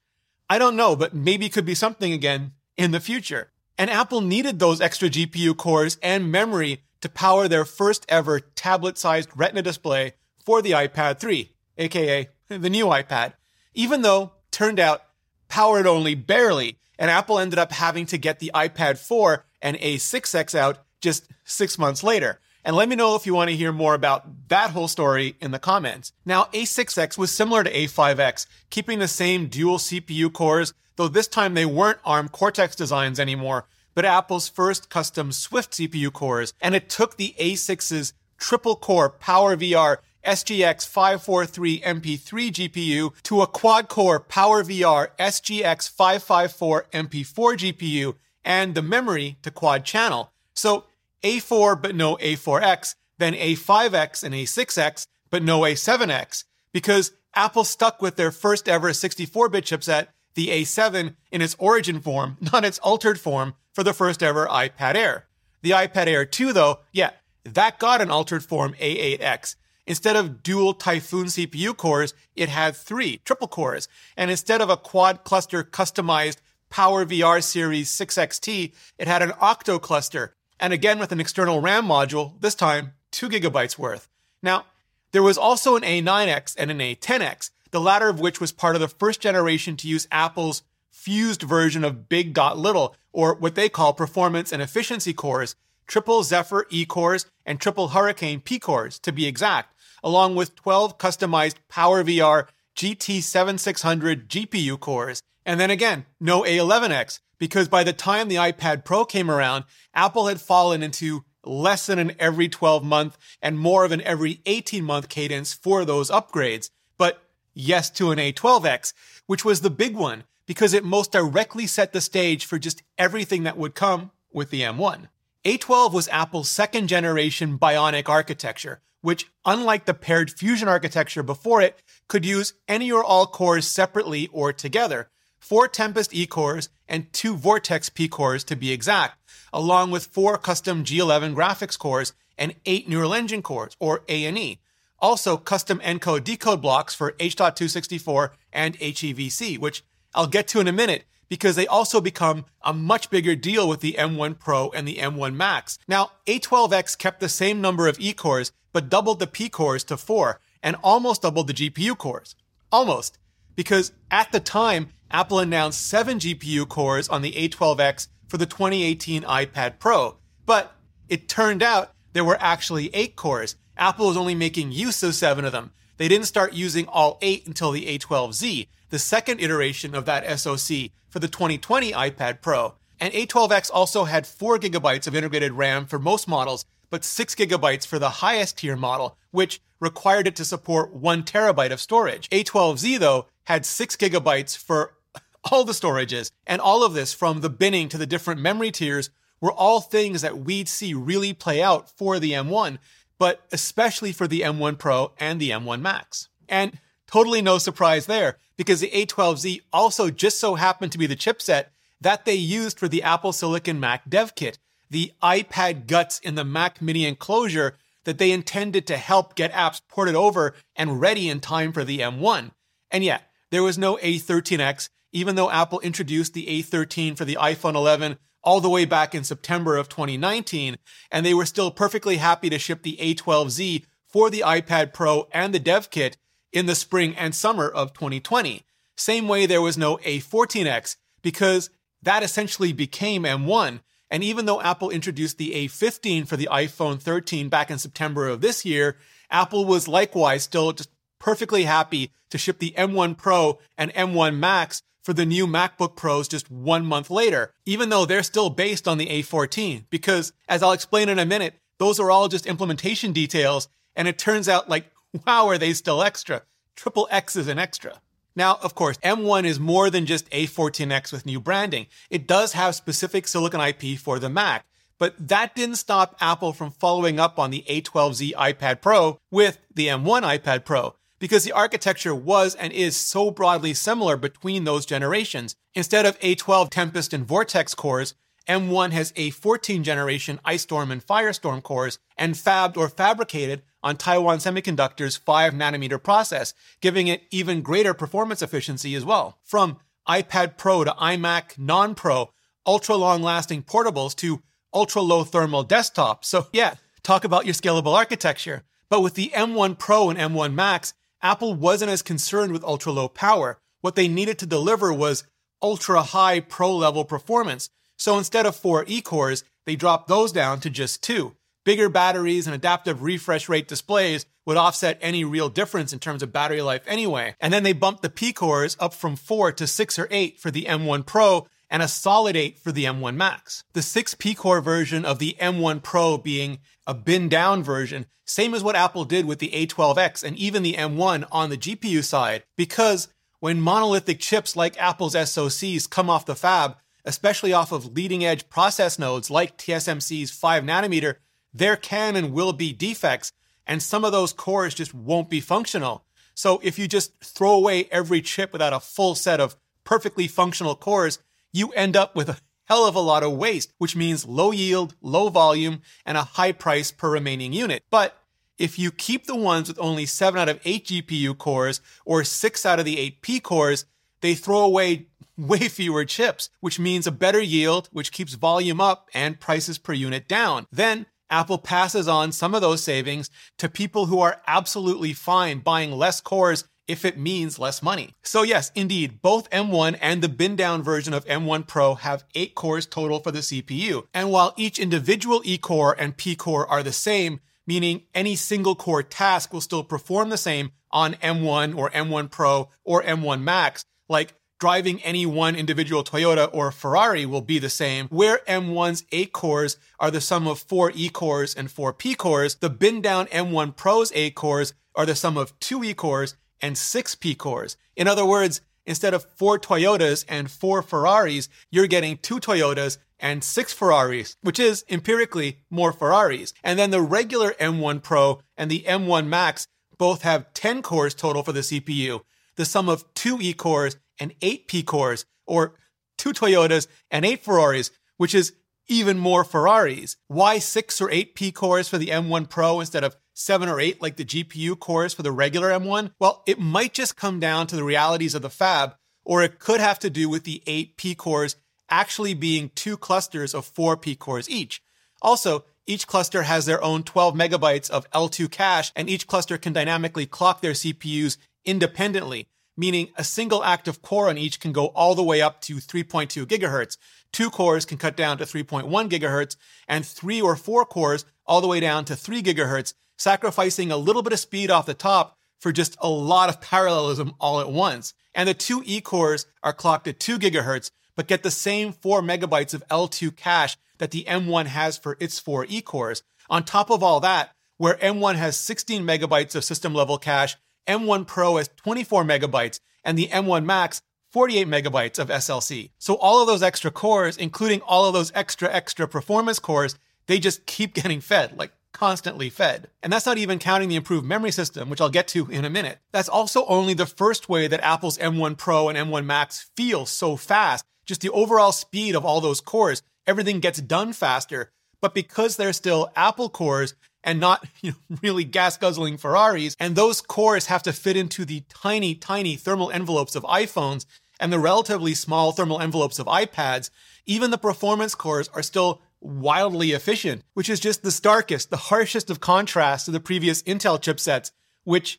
I 0.48 0.58
don't 0.58 0.77
know, 0.77 0.94
but 0.94 1.14
maybe 1.14 1.48
could 1.48 1.64
be 1.64 1.74
something 1.74 2.12
again 2.12 2.52
in 2.77 2.90
the 2.90 3.00
future. 3.00 3.50
And 3.77 3.90
Apple 3.90 4.20
needed 4.20 4.58
those 4.58 4.80
extra 4.80 5.08
GPU 5.08 5.56
cores 5.56 5.98
and 6.02 6.30
memory 6.30 6.82
to 7.05 7.08
power 7.10 7.48
their 7.48 7.66
first 7.66 8.06
ever 8.08 8.41
tablet 8.41 8.97
sized 8.97 9.28
Retina 9.36 9.60
display 9.60 10.14
for 10.42 10.62
the 10.62 10.70
iPad 10.70 11.19
3, 11.19 11.52
aka 11.77 12.30
the 12.48 12.70
new 12.70 12.86
iPad, 12.86 13.34
even 13.74 14.01
though 14.01 14.33
turned 14.51 14.80
out 14.80 15.02
powered 15.46 15.86
only 15.86 16.14
barely, 16.14 16.79
and 16.98 17.11
Apple 17.11 17.39
ended 17.39 17.58
up 17.58 17.73
having 17.73 18.06
to 18.06 18.17
get 18.17 18.39
the 18.39 18.51
iPad 18.55 18.96
4 18.96 19.45
and 19.61 19.77
A6X 19.77 20.55
out 20.55 20.79
just 21.02 21.29
six 21.45 21.79
months 21.79 22.02
later. 22.02 22.40
And 22.64 22.74
let 22.74 22.89
me 22.89 22.96
know 22.96 23.17
if 23.17 23.27
you 23.27 23.34
want 23.34 23.50
to 23.50 23.56
hear 23.56 23.70
more 23.70 23.92
about 23.92 24.48
that 24.48 24.70
whole 24.70 24.89
story 24.89 25.36
in 25.42 25.50
the 25.50 25.58
comments. 25.58 26.12
Now, 26.24 26.45
A6X 26.55 27.18
was 27.18 27.30
similar 27.30 27.64
to 27.64 27.70
A5X, 27.70 28.46
keeping 28.70 28.98
the 28.98 29.08
same 29.08 29.48
dual 29.48 29.77
CPU 29.77 30.33
cores, 30.33 30.73
though 30.96 31.08
this 31.08 31.29
time 31.29 31.52
they 31.52 31.67
weren't 31.67 31.98
ARM 32.06 32.30
Cortex 32.30 32.74
designs 32.74 33.20
anymore, 33.20 33.67
but 33.94 34.05
Apple's 34.05 34.48
first 34.48 34.90
custom 34.90 35.32
Swift 35.32 35.72
CPU 35.72 36.12
cores, 36.12 36.52
and 36.60 36.74
it 36.74 36.88
took 36.88 37.16
the 37.16 37.34
A6's 37.38 38.12
triple 38.38 38.77
core 38.77 39.10
PowerVR 39.10 39.98
SGX 40.24 40.86
543 40.86 41.80
MP3 41.80 42.18
GPU 42.50 43.22
to 43.22 43.42
a 43.42 43.46
quad 43.46 43.88
core 43.88 44.20
PowerVR 44.20 45.08
SGX 45.18 45.88
554 45.90 46.86
MP4 46.92 47.34
GPU 47.34 48.14
and 48.44 48.74
the 48.74 48.82
memory 48.82 49.36
to 49.42 49.50
quad 49.50 49.84
channel. 49.84 50.32
So 50.55 50.84
A4 51.22 51.80
but 51.80 51.94
no 51.94 52.16
A4X, 52.16 52.94
then 53.18 53.34
A5X 53.34 54.24
and 54.24 54.34
A6X 54.34 55.06
but 55.30 55.42
no 55.42 55.61
A7X 55.61 56.44
because 56.72 57.12
Apple 57.34 57.64
stuck 57.64 58.00
with 58.00 58.16
their 58.16 58.30
first 58.30 58.68
ever 58.68 58.92
64 58.92 59.48
bit 59.48 59.64
chipset, 59.64 60.08
the 60.34 60.48
A7, 60.48 61.14
in 61.30 61.42
its 61.42 61.56
origin 61.58 62.00
form, 62.00 62.36
not 62.52 62.64
its 62.64 62.78
altered 62.80 63.20
form, 63.20 63.55
for 63.72 63.83
the 63.83 63.92
first 63.92 64.22
ever 64.22 64.46
iPad 64.46 64.95
Air. 64.95 65.27
The 65.62 65.70
iPad 65.70 66.06
Air 66.06 66.24
2, 66.24 66.52
though, 66.52 66.80
yeah, 66.92 67.11
that 67.45 67.78
got 67.78 68.00
an 68.00 68.11
altered 68.11 68.44
form 68.44 68.74
A8X. 68.80 69.56
Instead 69.86 70.17
of 70.17 70.42
dual 70.42 70.73
Typhoon 70.74 71.27
CPU 71.27 71.77
cores, 71.77 72.14
it 72.34 72.48
had 72.48 72.74
three 72.74 73.18
triple 73.24 73.48
cores. 73.48 73.89
And 74.17 74.30
instead 74.30 74.61
of 74.61 74.70
a 74.70 74.77
quad 74.77 75.24
cluster 75.24 75.62
customized 75.62 76.39
Power 76.70 77.05
VR 77.05 77.42
Series 77.42 77.90
6XT, 77.90 78.73
it 78.98 79.06
had 79.06 79.23
an 79.23 79.33
octo 79.40 79.78
cluster. 79.78 80.34
And 80.58 80.73
again 80.73 80.98
with 80.98 81.12
an 81.12 81.20
external 81.20 81.61
RAM 81.61 81.86
module, 81.86 82.40
this 82.40 82.55
time 82.55 82.92
two 83.11 83.28
gigabytes 83.28 83.78
worth. 83.78 84.08
Now, 84.42 84.67
there 85.12 85.23
was 85.23 85.39
also 85.39 85.77
an 85.77 85.83
A9X 85.83 86.56
and 86.58 86.70
an 86.70 86.78
A10X, 86.78 87.50
the 87.74 87.80
latter 87.80 88.08
of 88.08 88.20
which 88.20 88.40
was 88.40 88.52
part 88.52 88.77
of 88.77 88.80
the 88.80 88.86
first 88.86 89.20
generation 89.20 89.77
to 89.77 89.89
use 89.89 90.07
Apple's 90.12 90.62
fused 90.92 91.42
version 91.42 91.83
of 91.83 92.08
Big 92.08 92.33
Dot 92.33 92.57
Little, 92.57 92.95
or 93.12 93.35
what 93.35 93.57
they 93.57 93.68
call 93.68 93.92
performance 93.92 94.52
and 94.52 94.62
efficiency 94.62 95.12
cores, 95.12 95.57
triple 95.89 96.23
Zephyr 96.23 96.67
E 96.70 96.86
cores, 96.86 97.27
and 97.45 97.61
triple 97.61 97.89
Hurricane 97.89 98.39
P 98.39 98.61
cores, 98.61 99.01
to 99.01 99.11
be 99.11 99.27
exact, 99.27 99.74
along 100.05 100.36
with 100.36 100.55
12 100.55 100.98
customized 100.98 101.57
PowerVR 101.68 102.46
GT7600 102.77 104.29
GPU 104.29 104.79
cores. 104.79 105.20
And 105.45 105.58
then 105.58 105.73
again, 105.73 106.06
no 106.20 106.42
A11X, 106.42 107.18
because 107.39 107.68
by 107.68 107.83
the 107.83 107.92
time 107.92 108.29
the 108.29 108.36
iPad 108.36 108.85
Pro 108.85 109.05
came 109.05 109.29
around, 109.29 109.64
Apple 109.92 110.29
had 110.29 110.41
fallen 110.41 110.85
into 110.85 111.24
less 111.45 111.86
than 111.86 111.98
an 111.98 112.12
every 112.20 112.48
12 112.48 112.85
month 112.85 113.18
and 113.42 113.58
more 113.58 113.85
of 113.85 113.91
an 113.91 114.01
every 114.02 114.42
18 114.46 114.85
month 114.85 115.08
cadence 115.08 115.52
for 115.52 115.85
those 115.85 116.08
upgrades. 116.08 116.70
But 116.96 117.20
yes 117.55 117.91
to 117.91 118.11
an 118.11 118.19
A12X, 118.19 118.92
which 119.27 119.45
was 119.45 119.61
the 119.61 119.70
big 119.70 119.97
one 119.97 120.25
because 120.47 120.75
it 120.75 120.85
most 120.85 121.13
directly 121.13 121.67
set 121.67 121.92
the 121.92 122.01
stage 122.01 122.45
for 122.45 122.59
just 122.59 122.83
everything 122.98 123.45
that 123.45 123.57
would 123.57 123.75
come 123.75 124.11
with 124.33 124.51
the 124.51 124.63
M1. 124.63 125.09
A12 125.45 125.92
was 125.92 126.09
Apple's 126.09 126.51
second 126.51 126.89
generation 126.89 127.59
Bionic 127.59 128.09
architecture, 128.09 128.81
which, 129.00 129.31
unlike 129.44 129.85
the 129.85 129.94
paired 129.94 130.31
Fusion 130.31 130.69
architecture 130.69 131.23
before 131.23 131.61
it, 131.61 131.82
could 132.09 132.25
use 132.25 132.55
any 132.67 132.91
or 132.91 133.05
all 133.05 133.26
cores 133.26 133.67
separately 133.67 134.29
or 134.32 134.53
together. 134.53 135.11
Four 135.38 135.69
Tempest 135.69 136.15
E 136.15 136.26
cores 136.26 136.71
and 136.88 137.12
two 137.12 137.37
Vortex 137.37 137.91
P 137.91 138.09
cores 138.09 138.44
to 138.44 138.56
be 138.56 138.73
exact, 138.73 139.19
along 139.53 139.91
with 139.91 140.06
four 140.06 140.38
custom 140.38 140.85
G11 140.85 141.35
graphics 141.35 141.79
cores 141.79 142.15
and 142.39 142.55
eight 142.65 142.89
neural 142.89 143.15
engine 143.15 143.43
cores, 143.43 143.77
or 143.79 144.03
ANE. 144.09 144.57
Also, 145.05 145.37
custom 145.37 145.81
encode 145.81 146.25
decode 146.25 146.62
blocks 146.62 146.95
for 146.95 147.15
H.264 147.21 148.31
and 148.55 148.79
HEVC, 148.79 149.59
which 149.59 149.85
I'll 150.15 150.27
get 150.27 150.49
to 150.49 150.61
in 150.61 150.67
a 150.67 150.73
minute 150.73 151.05
because 151.29 151.56
they 151.56 151.67
also 151.67 152.01
become 152.01 152.47
a 152.62 152.73
much 152.73 153.11
bigger 153.11 153.37
deal 153.37 153.69
with 153.69 153.81
the 153.81 153.97
M1 153.99 154.39
Pro 154.39 154.71
and 154.71 154.89
the 154.89 154.97
M1 154.97 155.35
Max. 155.35 155.79
Now, 155.87 156.12
A12X 156.27 156.97
kept 156.97 157.21
the 157.21 157.29
same 157.29 157.61
number 157.61 157.87
of 157.87 158.01
E 158.01 158.15
cores, 158.15 158.51
but 158.73 158.89
doubled 158.89 159.19
the 159.19 159.27
P 159.27 159.51
cores 159.51 159.85
to 159.85 159.99
four 159.99 160.41
and 160.62 160.75
almost 160.83 161.21
doubled 161.21 161.49
the 161.49 161.53
GPU 161.53 161.99
cores. 161.99 162.35
Almost. 162.73 163.19
Because 163.57 163.93
at 164.11 164.33
the 164.33 164.41
time, 164.41 164.89
Apple 165.11 165.39
announced 165.39 165.87
seven 165.87 166.19
GPU 166.19 166.67
cores 166.67 167.11
on 167.11 167.21
the 167.21 167.33
A12X 167.33 168.09
for 168.27 168.39
the 168.39 168.47
2018 168.47 169.25
iPad 169.25 169.79
Pro. 169.79 170.17
But 170.47 170.75
it 171.11 171.29
turned 171.29 171.62
out 171.62 171.93
there 172.15 172.25
were 172.25 172.39
actually 172.41 172.89
eight 172.95 173.17
cores. 173.17 173.57
Apple 173.76 174.11
is 174.11 174.17
only 174.17 174.35
making 174.35 174.73
use 174.73 175.03
of 175.03 175.15
seven 175.15 175.44
of 175.44 175.53
them. 175.53 175.73
They 175.97 176.09
didn't 176.09 176.26
start 176.26 176.53
using 176.53 176.87
all 176.87 177.19
eight 177.23 177.47
until 177.47 177.71
the 177.71 177.99
A12Z, 177.99 178.69
the 178.91 178.99
second 178.99 179.41
iteration 179.41 179.94
of 179.94 180.05
that 180.06 180.38
SoC 180.38 180.91
for 181.09 181.19
the 181.19 181.29
2020 181.29 181.93
iPad 181.93 182.41
Pro. 182.41 182.75
And 183.00 183.12
A12X 183.12 183.71
also 183.73 184.05
had 184.05 184.26
4 184.26 184.59
gigabytes 184.59 185.06
of 185.06 185.17
integrated 185.17 185.53
RAM 185.53 185.87
for 185.87 185.99
most 185.99 186.29
models, 186.29 186.65
but 186.91 187.05
6 187.05 187.35
gigabytes 187.35 187.87
for 187.87 187.99
the 187.99 188.09
highest 188.09 188.59
tier 188.59 188.76
model, 188.76 189.17
which 189.31 189.61
required 189.81 190.26
it 190.29 190.37
to 190.37 190.44
support 190.44 190.94
1 190.94 191.25
terabyte 191.25 191.73
of 191.73 191.81
storage. 191.81 192.29
A12Z, 192.31 192.99
though, 192.99 193.26
had 193.44 193.67
6 193.67 193.97
gigabytes 193.97 194.56
for 194.56 194.94
all 195.50 195.65
the 195.65 195.73
storages, 195.73 196.31
and 196.47 196.61
all 196.61 196.85
of 196.85 196.94
this 196.94 197.12
from 197.12 197.41
the 197.41 197.50
binning 197.50 197.88
to 197.88 197.99
the 197.99 198.06
different 198.06 198.41
memory 198.41 198.71
tiers 198.71 199.11
were 199.41 199.53
all 199.53 199.81
things 199.81 200.23
that 200.23 200.38
we'd 200.38 200.69
see 200.69 200.94
really 200.94 201.32
play 201.32 201.61
out 201.61 201.91
for 201.91 202.19
the 202.19 202.32
M1, 202.32 202.79
but 203.19 203.43
especially 203.52 204.12
for 204.12 204.26
the 204.26 204.40
M1 204.43 204.78
Pro 204.78 205.12
and 205.19 205.40
the 205.40 205.50
M1 205.50 205.81
Max. 205.81 206.28
And 206.49 206.78
totally 207.06 207.43
no 207.43 207.58
surprise 207.58 208.06
there, 208.06 208.38
because 208.56 208.81
the 208.81 208.90
A12Z 208.90 209.62
also 209.72 210.11
just 210.11 210.38
so 210.38 210.55
happened 210.55 210.93
to 210.93 210.99
be 210.99 211.06
the 211.06 211.16
chipset 211.16 211.66
that 212.00 212.25
they 212.25 212.34
used 212.34 212.78
for 212.78 212.88
the 212.88 213.02
Apple 213.02 213.32
Silicon 213.32 213.81
Mac 213.81 214.08
dev 214.08 214.34
kit, 214.34 214.58
the 214.90 215.12
iPad 215.22 215.87
guts 215.87 216.19
in 216.19 216.34
the 216.34 216.44
Mac 216.44 216.82
mini 216.82 217.06
enclosure 217.06 217.76
that 218.05 218.19
they 218.19 218.31
intended 218.31 218.87
to 218.87 218.96
help 218.96 219.34
get 219.34 219.52
apps 219.52 219.81
ported 219.88 220.14
over 220.14 220.55
and 220.76 221.00
ready 221.00 221.28
in 221.28 221.40
time 221.40 221.72
for 221.72 221.84
the 221.84 222.00
M1. 222.00 222.50
And 222.90 223.02
yeah, 223.02 223.20
there 223.50 223.62
was 223.62 223.78
no 223.78 223.96
A13X, 223.96 224.88
even 225.12 225.37
though 225.37 225.50
Apple 225.50 225.81
introduced 225.81 226.34
the 226.34 226.46
A13 226.46 227.16
for 227.16 227.25
the 227.25 227.37
iPhone 227.40 227.75
11 227.75 228.19
all 228.44 228.61
the 228.61 228.69
way 228.70 228.85
back 228.85 229.14
in 229.14 229.25
September 229.25 229.76
of 229.76 229.88
2019, 229.88 230.76
and 231.11 231.26
they 231.26 231.35
were 231.35 231.46
still 231.46 231.70
perfectly 231.70 232.19
happy 232.19 232.50
to 232.50 232.58
ship 232.58 232.82
the 232.82 232.96
A12Z 233.00 233.85
for 234.06 234.31
the 234.31 234.44
iPad 234.46 234.93
Pro 234.93 235.26
and 235.32 235.52
the 235.52 235.58
dev 235.58 235.91
kit 235.91 236.17
in 236.52 236.67
the 236.67 236.75
spring 236.75 237.17
and 237.17 237.35
summer 237.35 237.69
of 237.69 237.93
2020. 237.93 238.62
Same 238.96 239.26
way 239.26 239.46
there 239.46 239.62
was 239.62 239.76
no 239.76 239.96
A14X 239.99 240.96
because 241.23 241.70
that 242.02 242.23
essentially 242.23 242.73
became 242.73 243.25
M1. 243.25 243.81
And 244.11 244.23
even 244.23 244.47
though 244.47 244.61
Apple 244.61 244.90
introduced 244.90 245.38
the 245.38 245.67
A15 245.67 246.29
for 246.29 246.37
the 246.37 246.49
iPhone 246.52 247.00
13 247.00 247.49
back 247.49 247.70
in 247.70 247.79
September 247.79 248.29
of 248.29 248.40
this 248.40 248.64
year, 248.64 248.97
Apple 249.31 249.64
was 249.64 249.88
likewise 249.88 250.44
still 250.44 250.73
just 250.73 250.90
perfectly 251.19 251.64
happy 251.64 252.12
to 252.31 252.38
ship 252.38 252.58
the 252.58 252.75
M1 252.76 253.17
Pro 253.17 253.58
and 253.76 253.93
M1 253.94 254.37
Max 254.37 254.82
for 255.05 255.12
the 255.12 255.27
new 255.27 255.47
MacBook 255.47 255.95
Pros 255.95 256.27
just 256.27 256.51
one 256.51 256.87
month 256.87 257.11
later, 257.11 257.53
even 257.67 257.91
though 257.91 258.06
they're 258.06 258.23
still 258.23 258.51
based 258.51 258.89
on 258.89 258.99
the 258.99 259.06
A14. 259.06 259.85
Because 259.91 260.33
as 260.49 260.62
I'll 260.62 260.73
explain 260.73 261.09
in 261.09 261.19
a 261.19 261.27
minute, 261.27 261.55
those 261.79 262.01
are 262.01 262.11
all 262.11 262.29
just 262.29 262.47
implementation 262.47 263.12
details. 263.12 263.69
And 263.95 264.09
it 264.09 264.19
turns 264.19 264.49
out 264.49 264.69
like, 264.69 264.91
wow, 265.27 265.47
are 265.47 265.59
they 265.59 265.75
still 265.75 266.03
extra? 266.03 266.43
Triple 266.75 267.06
X 267.11 267.37
is 267.37 267.49
an 267.49 267.59
extra. 267.59 268.01
Now, 268.35 268.59
of 268.62 268.75
course, 268.75 268.97
M1 268.99 269.45
is 269.45 269.61
more 269.61 269.91
than 269.91 270.06
just 270.06 270.29
A14X 270.31 271.12
with 271.12 271.27
new 271.27 271.39
branding. 271.39 271.87
It 272.11 272.27
does 272.27 272.55
have 272.55 272.75
specific 272.75 273.29
silicon 273.29 273.61
IP 273.61 273.97
for 273.97 274.19
the 274.19 274.29
Mac, 274.29 274.65
but 274.99 275.15
that 275.29 275.55
didn't 275.55 275.77
stop 275.77 276.17
Apple 276.21 276.53
from 276.53 276.73
following 276.73 277.21
up 277.21 277.39
on 277.39 277.50
the 277.50 277.65
A12Z 277.69 278.33
iPad 278.33 278.81
Pro 278.81 279.19
with 279.31 279.59
the 279.73 279.87
M1 279.87 280.23
iPad 280.23 280.65
Pro, 280.65 280.97
because 281.25 281.43
the 281.43 281.53
architecture 281.53 282.15
was 282.15 282.55
and 282.55 282.71
is 282.71 282.94
so 282.94 283.31
broadly 283.31 283.73
similar 283.73 284.15
between 284.15 284.65
those 284.65 284.85
generations. 284.85 285.56
Instead 285.73 286.05
of 286.05 286.21
A12 286.21 286.69
Tempest 286.69 287.15
and 287.15 287.25
Vortex 287.25 287.75
cores, 287.75 288.12
M1 288.47 288.91
has 288.91 289.11
A14 289.12 289.81
generation 289.81 290.38
Icestorm 290.44 290.91
and 290.91 291.03
Firestorm 291.03 291.62
cores 291.62 291.99
and 292.19 292.35
fabbed 292.35 292.76
or 292.76 292.91
fabricated 292.91 293.62
on 293.82 293.97
Taiwan 293.97 294.37
Semiconductor's 294.37 295.17
5 295.17 295.55
nanometer 295.55 296.03
process, 296.03 296.53
giving 296.82 297.06
it 297.06 297.23
even 297.31 297.62
greater 297.62 297.94
performance 297.94 298.43
efficiency 298.43 298.94
as 298.94 299.06
well. 299.06 299.38
From 299.43 299.79
iPad 300.06 300.59
Pro 300.59 300.85
to 300.85 300.91
iMac 300.91 301.56
non 301.56 301.94
Pro, 301.94 302.32
ultra 302.67 302.97
long 302.97 303.23
lasting 303.23 303.62
portables 303.62 304.15
to 304.17 304.43
ultra 304.75 305.00
low 305.00 305.25
thermal 305.25 305.65
desktops. 305.65 306.26
So, 306.26 306.49
yeah, 306.53 306.75
talk 307.03 307.25
about 307.25 307.47
your 307.47 307.55
scalable 307.55 307.94
architecture. 307.94 308.65
But 308.91 309.00
with 309.00 309.15
the 309.15 309.32
M1 309.35 309.79
Pro 309.79 310.11
and 310.11 310.19
M1 310.19 310.53
Max, 310.53 310.93
Apple 311.25 311.55
wasn't 311.55 311.91
as 311.91 312.03
concerned 312.03 312.53
with 312.53 312.62
ultra 312.62 312.93
low 312.93 313.09
power. 313.09 313.59
What 313.81 313.94
they 313.94 314.09
needed 314.09 314.38
to 314.41 314.47
deliver 314.47 314.93
was 314.93 315.25
ultra 315.62 316.03
high 316.03 316.41
pro 316.41 316.76
level 316.76 317.06
performance. 317.06 317.71
So 317.97 318.19
instead 318.19 318.44
of 318.44 318.55
four 318.55 318.85
E 318.87 319.00
cores, 319.00 319.43
they 319.65 319.75
dropped 319.75 320.06
those 320.06 320.32
down 320.32 320.61
to 320.61 320.71
just 320.71 321.03
two. 321.03 321.35
Bigger 321.65 321.88
batteries 321.88 322.47
and 322.47 322.55
adaptive 322.55 323.03
refresh 323.03 323.49
rate 323.49 323.67
displays 323.67 324.26
would 324.44 324.59
offset 324.59 324.99
any 325.00 325.25
real 325.25 325.49
difference 325.49 325.94
in 325.94 325.99
terms 325.99 326.23
of 326.23 326.31
battery 326.31 326.61
life 326.61 326.82
anyway. 326.87 327.35
And 327.41 327.55
then 327.55 327.62
they 327.62 327.73
bumped 327.73 328.03
the 328.03 328.11
P 328.11 328.35
cores 328.35 328.76
up 328.79 328.93
from 328.93 329.17
4 329.17 329.53
to 329.53 329.67
6 329.67 329.99
or 329.99 330.06
8 330.11 330.38
for 330.38 330.50
the 330.50 330.67
M1 330.67 331.06
Pro 331.06 331.47
and 331.75 331.82
a 331.82 331.88
solid 331.88 332.37
8 332.37 332.56
for 332.61 332.71
the 332.71 332.85
M1 332.85 333.17
Max. 333.17 333.65
The 333.73 333.82
6 333.82 334.15
P 334.15 334.32
core 334.32 334.61
version 334.61 335.05
of 335.05 335.19
the 335.19 335.37
M1 335.41 335.82
Pro 335.82 336.17
being 336.17 336.61
a 336.87 336.94
bin 336.94 337.29
down 337.29 337.65
version, 337.65 338.06
same 338.25 338.55
as 338.55 338.62
what 338.62 338.76
Apple 338.76 339.05
did 339.05 339.26
with 339.26 339.41
the 339.41 339.50
A12X 339.50 340.23
and 340.23 340.37
even 340.37 340.62
the 340.62 340.75
M1 340.75 341.26
on 341.32 341.50
the 341.50 341.56
GPU 341.56 342.05
side, 342.05 342.44
because 342.56 343.09
when 343.41 343.61
monolithic 343.61 344.21
chips 344.21 344.55
like 344.55 344.81
Apple's 344.81 345.17
SoCs 345.17 345.91
come 345.91 346.09
off 346.09 346.26
the 346.26 346.37
fab, 346.37 346.76
especially 347.05 347.53
off 347.53 347.73
of 347.73 347.97
leading 347.97 348.25
edge 348.25 348.49
process 348.49 348.97
nodes 348.97 349.29
like 349.29 349.59
TSMC's 349.59 350.31
5 350.31 350.62
nanometer, 350.62 351.17
there 351.53 351.76
can 351.76 352.15
and 352.15 352.32
will 352.32 352.53
be 352.53 352.73
defects, 352.73 353.32
and 353.67 353.82
some 353.82 354.05
of 354.05 354.12
those 354.12 354.32
cores 354.32 354.76
just 354.76 354.94
won't 354.94 355.29
be 355.29 355.41
functional. 355.41 356.05
So 356.35 356.61
if 356.62 356.79
you 356.79 356.87
just 356.87 357.19
throw 357.19 357.50
away 357.50 357.88
every 357.91 358.21
chip 358.21 358.53
without 358.53 358.73
a 358.73 358.79
full 358.79 359.17
set 359.17 359.41
of 359.41 359.56
perfectly 359.82 360.29
functional 360.29 360.76
cores, 360.76 361.19
you 361.55 361.71
end 361.71 361.97
up 361.97 362.15
with 362.15 362.29
a 362.29 362.39
hell 362.65 362.85
of 362.85 362.95
a 362.95 363.01
lot 363.01 363.23
of 363.23 363.33
waste, 363.33 363.73
which 363.79 363.97
means 363.97 364.27
low 364.27 364.51
yield, 364.51 364.95
low 365.01 365.29
volume, 365.29 365.81
and 366.05 366.19
a 366.19 366.25
high 366.25 366.53
price 366.53 366.91
per 366.91 367.11
remaining 367.11 367.53
unit. 367.53 367.83
But 367.91 368.19
if 368.59 368.79
you 368.79 368.91
keep 368.91 369.27
the 369.27 369.37
ones 369.37 369.69
with 369.69 369.79
only 369.81 370.05
7 370.05 370.39
out 370.39 370.49
of 370.49 370.61
8 370.65 370.87
GPU 370.87 371.39
cores 371.39 371.81
or 372.05 372.25
6 372.25 372.67
out 372.67 372.79
of 372.79 372.85
the 372.85 372.99
8 372.99 373.23
P 373.23 373.41
cores, 373.41 373.87
they 374.21 374.35
throw 374.35 374.61
away 374.61 375.06
way 375.37 375.69
fewer 375.69 376.05
chips, 376.05 376.51
which 376.61 376.79
means 376.79 377.06
a 377.06 377.12
better 377.12 377.41
yield, 377.41 377.89
which 377.93 378.12
keeps 378.12 378.35
volume 378.35 378.81
up 378.81 379.09
and 379.15 379.41
prices 379.41 379.79
per 379.79 379.93
unit 379.93 380.29
down. 380.29 380.67
Then 380.73 381.07
Apple 381.31 381.59
passes 381.59 382.07
on 382.07 382.33
some 382.33 382.55
of 382.55 382.61
those 382.61 382.83
savings 382.83 383.31
to 383.59 383.69
people 383.69 384.07
who 384.07 384.21
are 384.21 384.41
absolutely 384.47 385.12
fine 385.12 385.59
buying 385.59 385.93
less 385.93 386.21
cores 386.21 386.65
if 386.87 387.05
it 387.05 387.19
means 387.19 387.59
less 387.59 387.83
money. 387.83 388.11
So 388.23 388.43
yes, 388.43 388.71
indeed, 388.75 389.23
both 389.23 389.51
M1 389.51 389.99
and 390.01 390.23
the 390.23 390.29
bin 390.29 390.57
down 390.57 390.83
version 390.83 391.15
of 391.15 391.25
M1 391.27 391.67
Pro 391.67 391.95
have 391.95 392.25
8 392.35 392.55
cores 392.55 392.87
total 392.87 393.21
for 393.21 393.31
the 393.31 393.41
CPU. 393.41 394.07
And 394.13 394.31
while 394.31 394.53
each 394.57 394.79
individual 394.79 395.43
E-core 395.45 395.97
and 395.99 396.17
P-core 396.17 396.67
are 396.67 396.83
the 396.83 396.93
same, 396.93 397.41
meaning 397.67 398.03
any 398.14 398.37
single 398.37 398.75
core 398.75 399.03
task 399.03 399.53
will 399.53 399.61
still 399.61 399.85
perform 399.85 400.29
the 400.29 400.37
same 400.37 400.73
on 400.91 401.14
M1 401.14 401.76
or 401.76 401.91
M1 401.91 402.31
Pro 402.31 402.69
or 402.85 403.03
M1 403.03 403.43
Max, 403.43 403.85
like 404.09 404.35
driving 404.61 405.03
any 405.03 405.26
one 405.26 405.57
individual 405.57 406.05
Toyota 406.05 406.49
or 406.53 406.71
Ferrari 406.71 407.26
will 407.26 407.41
be 407.41 407.59
the 407.59 407.71
same, 407.71 408.07
where 408.09 408.38
M1's 408.49 409.05
8 409.11 409.33
cores 409.33 409.76
are 409.99 410.11
the 410.11 410.21
sum 410.21 410.47
of 410.47 410.61
4 410.61 410.93
E 410.95 411.09
cores 411.09 411.55
and 411.55 411.71
4 411.71 411.93
P 411.93 412.14
cores, 412.14 412.57
the 412.57 412.71
bin 412.71 413.00
down 413.00 413.26
M1 413.26 413.76
Pro's 413.76 414.12
8 414.14 414.35
cores 414.35 414.75
are 414.95 415.07
the 415.07 415.17
sum 415.17 415.37
of 415.37 415.59
2 415.59 415.83
E 415.85 415.95
cores 415.95 416.37
and 416.64 416.78
6 416.78 417.14
P 417.16 417.35
cores. 417.35 417.76
In 417.94 418.09
other 418.09 418.25
words, 418.25 418.62
instead 418.87 419.12
of 419.12 419.26
4 419.37 419.59
Toyotas 419.59 420.25
and 420.26 420.50
4 420.50 420.80
Ferraris, 420.80 421.50
you're 421.71 421.87
getting 421.87 422.16
2 422.16 422.40
Toyotas 422.40 422.97
and 423.21 423.44
6 423.44 423.73
Ferraris, 423.75 424.37
which 424.40 424.59
is 424.59 424.83
empirically 424.88 425.59
more 425.68 425.92
Ferraris. 425.92 426.54
And 426.62 426.78
then 426.78 426.90
the 426.90 427.02
regular 427.02 427.52
M1 427.61 428.02
Pro 428.02 428.40
and 428.56 428.71
the 428.71 428.85
M1 428.88 429.26
Max 429.26 429.66
both 429.99 430.23
have 430.23 430.54
10 430.54 430.80
cores 430.80 431.14
total 431.14 431.42
for 431.42 431.52
the 431.52 431.61
CPU, 431.61 432.23
the 432.56 432.64
sum 432.64 432.88
of 432.88 433.04
2 433.12 433.38
E 433.42 433.52
cores 433.52 433.99
and 434.18 434.33
eight 434.40 434.66
P 434.66 434.83
cores, 434.83 435.26
or 435.47 435.75
two 436.16 436.33
Toyotas 436.33 436.87
and 437.11 437.26
eight 437.26 437.44
Ferraris, 437.44 437.90
which 438.16 438.35
is 438.35 438.54
even 438.88 439.18
more 439.18 439.44
Ferraris. 439.44 440.16
Why 440.28 440.59
six 440.59 441.00
or 441.00 441.11
eight 441.11 441.35
P 441.35 441.52
cores 441.52 441.88
for 441.88 441.99
the 441.99 442.09
M1 442.09 442.49
Pro 442.49 442.80
instead 442.80 443.04
of 443.04 443.16
seven 443.35 443.69
or 443.69 443.81
eight 443.81 444.00
like 444.00 444.17
the 444.17 444.25
GPU 444.25 444.79
cores 444.79 445.12
for 445.12 445.23
the 445.23 445.33
regular 445.33 445.69
M1? 445.71 446.12
Well, 446.19 446.43
it 446.47 446.59
might 446.59 446.95
just 446.95 447.17
come 447.17 447.41
down 447.41 447.67
to 447.67 447.76
the 447.76 447.85
realities 447.85 448.35
of 448.35 448.43
the 448.43 448.50
fab, 448.50 448.95
or 449.25 449.43
it 449.43 449.59
could 449.59 449.81
have 449.81 449.99
to 449.99 450.11
do 450.11 450.29
with 450.29 450.45
the 450.45 450.62
eight 450.67 450.97
P 450.97 451.14
cores 451.14 451.57
actually 451.91 452.35
being 452.35 452.71
two 452.75 452.97
clusters 452.97 453.55
of 453.55 453.67
four 453.67 453.97
P 453.97 454.14
cores 454.14 454.49
each. 454.49 454.83
Also, 455.21 455.64
each 455.87 456.07
cluster 456.07 456.45
has 456.45 456.64
their 456.64 456.83
own 456.83 457.03
12 457.03 457.35
megabytes 457.35 457.91
of 457.91 458.11
L2 458.12 458.50
cache, 458.50 458.91
and 458.97 459.11
each 459.11 459.26
cluster 459.26 459.59
can 459.59 459.75
dynamically 459.75 460.25
clock 460.25 460.62
their 460.62 460.73
CPUs 460.73 461.37
independently 461.64 462.49
meaning 462.76 463.09
a 463.17 463.25
single 463.25 463.62
active 463.64 464.03
core 464.03 464.29
on 464.29 464.38
each 464.38 464.61
can 464.61 464.73
go 464.73 464.87
all 464.88 465.14
the 465.14 465.23
way 465.23 465.41
up 465.41 465.61
to 465.62 465.76
3.2 465.76 466.45
gigahertz. 466.47 466.97
Two 467.33 467.50
cores 467.50 467.85
can 467.85 467.99
cut 467.99 468.17
down 468.17 468.38
to 468.38 468.45
3.1 468.45 469.09
gigahertz, 469.09 469.57
and 469.88 470.05
three 470.05 470.41
or 470.41 470.57
four 470.57 470.85
cores 470.85 471.25
all 471.47 471.61
the 471.61 471.69
way 471.69 471.81
down 471.81 472.05
to 472.05 472.17
3 472.17 472.43
gigahertz, 472.43 472.95
sacrificing 473.18 473.90
a 473.90 473.97
little 473.97 474.23
bit 474.23 474.33
of 474.33 474.38
speed 474.38 474.71
off 474.71 474.87
the 474.87 474.94
top 474.94 475.37
for 475.61 475.73
just 475.73 475.97
a 476.00 476.09
lot 476.09 476.49
of 476.49 476.61
parallelism 476.61 477.35
all 477.40 477.61
at 477.61 477.71
once. 477.71 478.14
And 478.35 478.49
the 478.49 478.54
two 478.54 478.83
E 478.85 479.00
cores 479.00 479.47
are 479.62 479.73
clocked 479.73 480.09
at 480.09 480.21
2 480.21 480.38
gigahertz, 480.38 480.90
but 481.16 481.28
get 481.28 481.42
the 481.42 481.50
same 481.50 481.92
4 481.92 482.23
megabytes 482.23 482.75
of 482.75 482.87
L2 482.88 483.37
cache 483.37 483.76
that 483.99 484.11
the 484.11 484.25
M1 484.25 484.66
has 484.66 484.99
for 484.99 485.16
its 485.21 485.38
four 485.38 485.66
E 485.68 485.80
cores. 485.80 486.23
On 486.50 486.64
top 486.64 486.90
of 486.90 487.02
all 487.02 487.21
that, 487.21 487.50
where 487.76 487.94
M1 487.97 488.35
has 488.35 488.59
16 488.59 489.02
megabytes 489.02 489.54
of 489.54 489.64
system 489.64 489.94
level 489.94 490.18
cache, 490.18 490.56
M1 490.87 491.26
Pro 491.26 491.56
has 491.56 491.71
24 491.76 492.25
megabytes, 492.25 492.80
and 493.04 493.18
the 493.18 493.28
M1 493.28 493.64
Max 493.64 494.02
48 494.33 494.66
megabytes 494.66 495.18
of 495.18 495.28
SLC. 495.28 495.90
So 495.99 496.16
all 496.16 496.40
of 496.40 496.49
those 496.49 496.62
extra 496.62 496.90
cores, 496.90 497.37
including 497.37 497.80
all 497.83 498.04
of 498.04 498.14
those 498.14 498.33
extra, 498.35 498.73
extra 498.73 499.06
performance 499.06 499.61
cores, 499.61 499.97
they 500.26 500.38
just 500.38 500.66
keep 500.66 500.94
getting 501.02 501.21
fed, 501.21 501.56
like 501.56 501.73
constantly 501.95 502.51
fed. 502.51 502.89
And 503.03 503.11
that's 503.11 503.25
not 503.25 503.39
even 503.39 503.59
counting 503.59 503.89
the 503.89 503.97
improved 503.97 504.27
memory 504.27 504.51
system, 504.51 504.91
which 504.91 505.01
I'll 505.01 505.09
get 505.09 505.29
to 505.29 505.49
in 505.49 505.65
a 505.65 505.71
minute. 505.71 506.01
That's 506.13 506.29
also 506.29 506.67
only 506.67 506.93
the 506.93 507.07
first 507.07 507.49
way 507.49 507.67
that 507.67 507.81
Apple's 507.83 508.19
M1 508.19 508.59
Pro 508.59 508.91
and 508.91 508.99
M1 508.99 509.25
Max 509.25 509.71
feel 509.75 510.05
so 510.05 510.37
fast. 510.37 510.85
Just 511.07 511.23
the 511.23 511.31
overall 511.31 511.73
speed 511.73 512.15
of 512.15 512.27
all 512.27 512.43
those 512.43 512.61
cores, 512.61 513.03
everything 513.27 513.61
gets 513.61 513.81
done 513.81 514.13
faster. 514.13 514.71
But 515.01 515.15
because 515.15 515.57
they're 515.57 515.73
still 515.73 516.11
Apple 516.15 516.51
cores, 516.51 516.95
and 517.25 517.41
not 517.41 517.67
you 517.81 517.93
know, 517.93 518.19
really 518.23 518.45
gas 518.45 518.77
guzzling 518.77 519.17
Ferraris. 519.17 519.75
And 519.81 519.97
those 519.97 520.21
cores 520.21 520.67
have 520.67 520.83
to 520.85 520.93
fit 520.93 521.17
into 521.17 521.45
the 521.45 521.65
tiny, 521.69 522.15
tiny 522.15 522.57
thermal 522.57 522.91
envelopes 522.91 523.35
of 523.35 523.43
iPhones 523.45 524.05
and 524.39 524.53
the 524.53 524.59
relatively 524.59 525.15
small 525.15 525.53
thermal 525.53 525.81
envelopes 525.81 526.19
of 526.19 526.27
iPads. 526.27 526.91
Even 527.27 527.51
the 527.51 527.59
performance 527.59 528.15
cores 528.15 528.49
are 528.49 528.63
still 528.63 529.01
wildly 529.25 529.93
efficient, 529.93 530.43
which 530.52 530.69
is 530.69 530.78
just 530.78 531.02
the 531.02 531.11
starkest, 531.11 531.71
the 531.71 531.76
harshest 531.76 532.31
of 532.31 532.40
contrasts 532.40 533.07
to 533.07 533.11
the 533.11 533.21
previous 533.21 533.62
Intel 533.62 533.99
chipsets, 533.99 534.52
which 534.85 535.19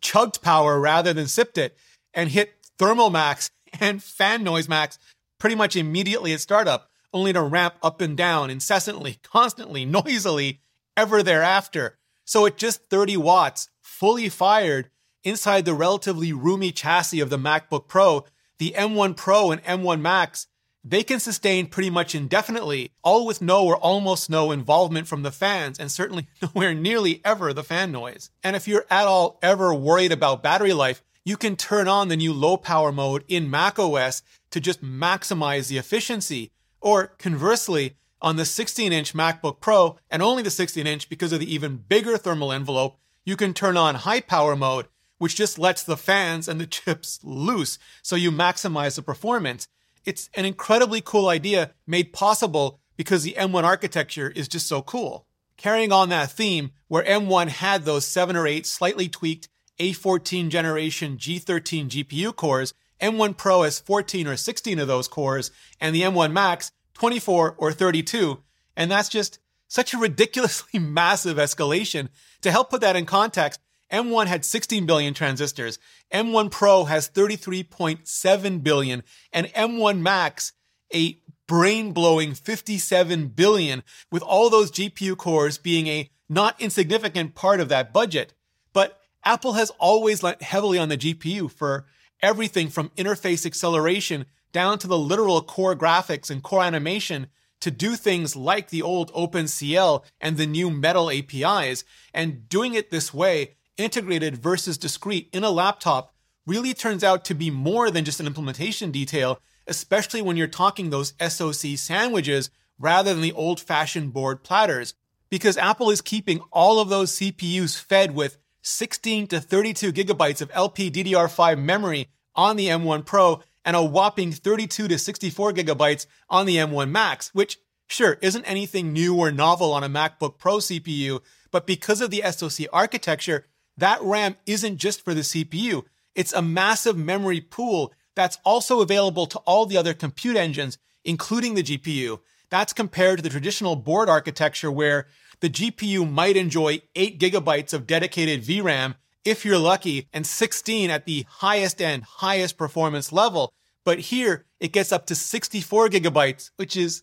chugged 0.00 0.42
power 0.42 0.80
rather 0.80 1.12
than 1.12 1.26
sipped 1.26 1.58
it 1.58 1.76
and 2.12 2.30
hit 2.30 2.54
thermal 2.78 3.10
max 3.10 3.50
and 3.80 4.02
fan 4.02 4.42
noise 4.42 4.68
max 4.68 4.98
pretty 5.38 5.56
much 5.56 5.76
immediately 5.76 6.32
at 6.32 6.40
startup, 6.40 6.90
only 7.12 7.32
to 7.32 7.42
ramp 7.42 7.74
up 7.82 8.00
and 8.00 8.16
down 8.16 8.50
incessantly, 8.50 9.18
constantly, 9.22 9.84
noisily 9.84 10.60
ever 10.96 11.22
thereafter. 11.22 11.98
So 12.24 12.46
at 12.46 12.56
just 12.56 12.86
30 12.86 13.18
watts, 13.18 13.68
fully 13.82 14.28
fired 14.28 14.88
inside 15.22 15.64
the 15.64 15.74
relatively 15.74 16.32
roomy 16.32 16.72
chassis 16.72 17.20
of 17.20 17.30
the 17.30 17.38
MacBook 17.38 17.88
Pro, 17.88 18.24
the 18.58 18.74
M1 18.76 19.16
Pro 19.16 19.50
and 19.50 19.62
M1 19.64 20.00
Max, 20.00 20.46
they 20.84 21.02
can 21.02 21.18
sustain 21.18 21.66
pretty 21.66 21.88
much 21.88 22.14
indefinitely, 22.14 22.92
all 23.02 23.24
with 23.24 23.40
no 23.40 23.64
or 23.64 23.76
almost 23.78 24.28
no 24.28 24.52
involvement 24.52 25.08
from 25.08 25.22
the 25.22 25.32
fans, 25.32 25.78
and 25.78 25.90
certainly 25.90 26.26
nowhere 26.42 26.74
nearly 26.74 27.22
ever 27.24 27.52
the 27.52 27.64
fan 27.64 27.90
noise. 27.90 28.30
And 28.42 28.54
if 28.54 28.68
you're 28.68 28.84
at 28.90 29.06
all 29.06 29.38
ever 29.42 29.74
worried 29.74 30.12
about 30.12 30.42
battery 30.42 30.74
life, 30.74 31.02
you 31.24 31.38
can 31.38 31.56
turn 31.56 31.88
on 31.88 32.08
the 32.08 32.16
new 32.16 32.34
low 32.34 32.58
power 32.58 32.92
mode 32.92 33.24
in 33.28 33.50
macOS 33.50 34.22
to 34.50 34.60
just 34.60 34.84
maximize 34.84 35.68
the 35.68 35.78
efficiency. 35.78 36.50
Or 36.82 37.06
conversely, 37.18 37.96
on 38.20 38.36
the 38.36 38.44
16 38.44 38.92
inch 38.92 39.14
MacBook 39.14 39.60
Pro 39.60 39.96
and 40.10 40.22
only 40.22 40.42
the 40.42 40.50
16 40.50 40.86
inch 40.86 41.08
because 41.08 41.32
of 41.32 41.40
the 41.40 41.52
even 41.52 41.78
bigger 41.88 42.18
thermal 42.18 42.52
envelope, 42.52 42.98
you 43.24 43.36
can 43.36 43.54
turn 43.54 43.78
on 43.78 43.94
high 43.94 44.20
power 44.20 44.54
mode, 44.54 44.86
which 45.16 45.34
just 45.34 45.58
lets 45.58 45.82
the 45.82 45.96
fans 45.96 46.46
and 46.46 46.60
the 46.60 46.66
chips 46.78 47.20
loose 47.22 47.78
so 48.02 48.16
you 48.16 48.30
maximize 48.30 48.96
the 48.96 49.02
performance. 49.02 49.66
It's 50.04 50.28
an 50.34 50.44
incredibly 50.44 51.00
cool 51.00 51.28
idea 51.28 51.72
made 51.86 52.12
possible 52.12 52.80
because 52.96 53.22
the 53.22 53.36
M1 53.38 53.64
architecture 53.64 54.30
is 54.30 54.48
just 54.48 54.66
so 54.66 54.82
cool. 54.82 55.26
Carrying 55.56 55.92
on 55.92 56.08
that 56.08 56.30
theme, 56.30 56.72
where 56.88 57.04
M1 57.04 57.48
had 57.48 57.84
those 57.84 58.06
7 58.06 58.36
or 58.36 58.46
8 58.46 58.66
slightly 58.66 59.08
tweaked 59.08 59.48
A14 59.80 60.48
generation 60.48 61.16
G13 61.16 61.88
GPU 61.88 62.34
cores, 62.34 62.74
M1 63.00 63.36
Pro 63.36 63.62
has 63.62 63.80
14 63.80 64.26
or 64.26 64.36
16 64.36 64.78
of 64.78 64.88
those 64.88 65.08
cores, 65.08 65.50
and 65.80 65.94
the 65.94 66.02
M1 66.02 66.32
Max 66.32 66.70
24, 66.94 67.56
or 67.58 67.72
32. 67.72 68.42
And 68.76 68.90
that's 68.90 69.08
just 69.08 69.38
such 69.68 69.94
a 69.94 69.98
ridiculously 69.98 70.78
massive 70.80 71.36
escalation. 71.36 72.08
To 72.42 72.50
help 72.50 72.70
put 72.70 72.80
that 72.82 72.96
in 72.96 73.06
context, 73.06 73.60
M1 73.92 74.26
had 74.26 74.44
16 74.44 74.86
billion 74.86 75.14
transistors, 75.14 75.78
M1 76.12 76.50
Pro 76.50 76.84
has 76.84 77.08
33.7 77.08 78.62
billion, 78.62 79.02
and 79.32 79.46
M1 79.48 80.00
Max, 80.00 80.52
a 80.92 81.18
brain 81.46 81.92
blowing 81.92 82.34
57 82.34 83.28
billion, 83.28 83.82
with 84.10 84.22
all 84.22 84.50
those 84.50 84.70
GPU 84.70 85.16
cores 85.16 85.58
being 85.58 85.86
a 85.86 86.10
not 86.28 86.60
insignificant 86.60 87.34
part 87.34 87.60
of 87.60 87.68
that 87.68 87.92
budget. 87.92 88.34
But 88.72 88.98
Apple 89.24 89.54
has 89.54 89.70
always 89.78 90.22
lent 90.22 90.42
heavily 90.42 90.78
on 90.78 90.88
the 90.88 90.98
GPU 90.98 91.50
for 91.50 91.86
everything 92.22 92.68
from 92.68 92.90
interface 92.90 93.44
acceleration 93.44 94.26
down 94.52 94.78
to 94.78 94.86
the 94.86 94.98
literal 94.98 95.42
core 95.42 95.76
graphics 95.76 96.30
and 96.30 96.42
core 96.42 96.62
animation 96.62 97.26
to 97.60 97.70
do 97.70 97.96
things 97.96 98.36
like 98.36 98.68
the 98.68 98.82
old 98.82 99.12
OpenCL 99.12 100.04
and 100.20 100.36
the 100.36 100.46
new 100.46 100.70
Metal 100.70 101.10
APIs. 101.10 101.84
And 102.12 102.48
doing 102.48 102.74
it 102.74 102.90
this 102.90 103.12
way, 103.12 103.54
integrated 103.76 104.36
versus 104.36 104.78
discrete 104.78 105.28
in 105.32 105.44
a 105.44 105.50
laptop, 105.50 106.14
really 106.46 106.74
turns 106.74 107.02
out 107.02 107.24
to 107.24 107.34
be 107.34 107.50
more 107.50 107.90
than 107.90 108.04
just 108.04 108.20
an 108.20 108.26
implementation 108.26 108.90
detail, 108.90 109.40
especially 109.66 110.22
when 110.22 110.36
you're 110.36 110.46
talking 110.46 110.90
those 110.90 111.14
SoC 111.20 111.78
sandwiches 111.78 112.50
rather 112.78 113.12
than 113.12 113.22
the 113.22 113.32
old 113.32 113.60
fashioned 113.60 114.12
board 114.12 114.42
platters. 114.42 114.94
Because 115.30 115.56
Apple 115.56 115.90
is 115.90 116.00
keeping 116.00 116.40
all 116.52 116.80
of 116.80 116.88
those 116.88 117.12
CPUs 117.18 117.80
fed 117.80 118.14
with 118.14 118.36
16 118.62 119.26
to 119.28 119.40
32 119.40 119.92
gigabytes 119.92 120.40
of 120.40 120.50
LPDDR5 120.52 121.58
memory 121.58 122.08
on 122.34 122.56
the 122.56 122.68
M1 122.68 123.04
Pro 123.04 123.42
and 123.64 123.76
a 123.76 123.82
whopping 123.82 124.32
32 124.32 124.88
to 124.88 124.98
64 124.98 125.52
gigabytes 125.52 126.06
on 126.28 126.46
the 126.46 126.56
M1 126.56 126.90
Max, 126.90 127.30
which 127.34 127.58
sure 127.86 128.18
isn't 128.20 128.44
anything 128.44 128.92
new 128.92 129.16
or 129.16 129.30
novel 129.30 129.72
on 129.72 129.84
a 129.84 129.88
MacBook 129.88 130.38
Pro 130.38 130.58
CPU, 130.58 131.20
but 131.50 131.66
because 131.66 132.00
of 132.00 132.10
the 132.10 132.22
SoC 132.30 132.66
architecture, 132.72 133.46
that 133.76 134.02
RAM 134.02 134.36
isn't 134.46 134.78
just 134.78 135.04
for 135.04 135.14
the 135.14 135.22
CPU. 135.22 135.84
It's 136.14 136.32
a 136.32 136.42
massive 136.42 136.96
memory 136.96 137.40
pool 137.40 137.92
that's 138.14 138.38
also 138.44 138.80
available 138.80 139.26
to 139.26 139.38
all 139.40 139.66
the 139.66 139.76
other 139.76 139.94
compute 139.94 140.36
engines, 140.36 140.78
including 141.04 141.54
the 141.54 141.62
GPU. 141.62 142.20
That's 142.50 142.72
compared 142.72 143.18
to 143.18 143.22
the 143.22 143.30
traditional 143.30 143.74
board 143.74 144.08
architecture 144.08 144.70
where 144.70 145.08
the 145.40 145.50
GPU 145.50 146.08
might 146.08 146.36
enjoy 146.36 146.82
8 146.94 147.18
gigabytes 147.18 147.74
of 147.74 147.86
dedicated 147.86 148.42
VRAM 148.42 148.94
if 149.24 149.44
you're 149.44 149.58
lucky, 149.58 150.06
and 150.12 150.26
16 150.26 150.90
at 150.90 151.06
the 151.06 151.24
highest 151.28 151.80
end, 151.80 152.02
highest 152.04 152.58
performance 152.58 153.10
level. 153.10 153.52
But 153.82 153.98
here 153.98 154.44
it 154.60 154.72
gets 154.72 154.92
up 154.92 155.06
to 155.06 155.14
64 155.14 155.88
gigabytes, 155.88 156.50
which 156.56 156.76
is 156.76 157.02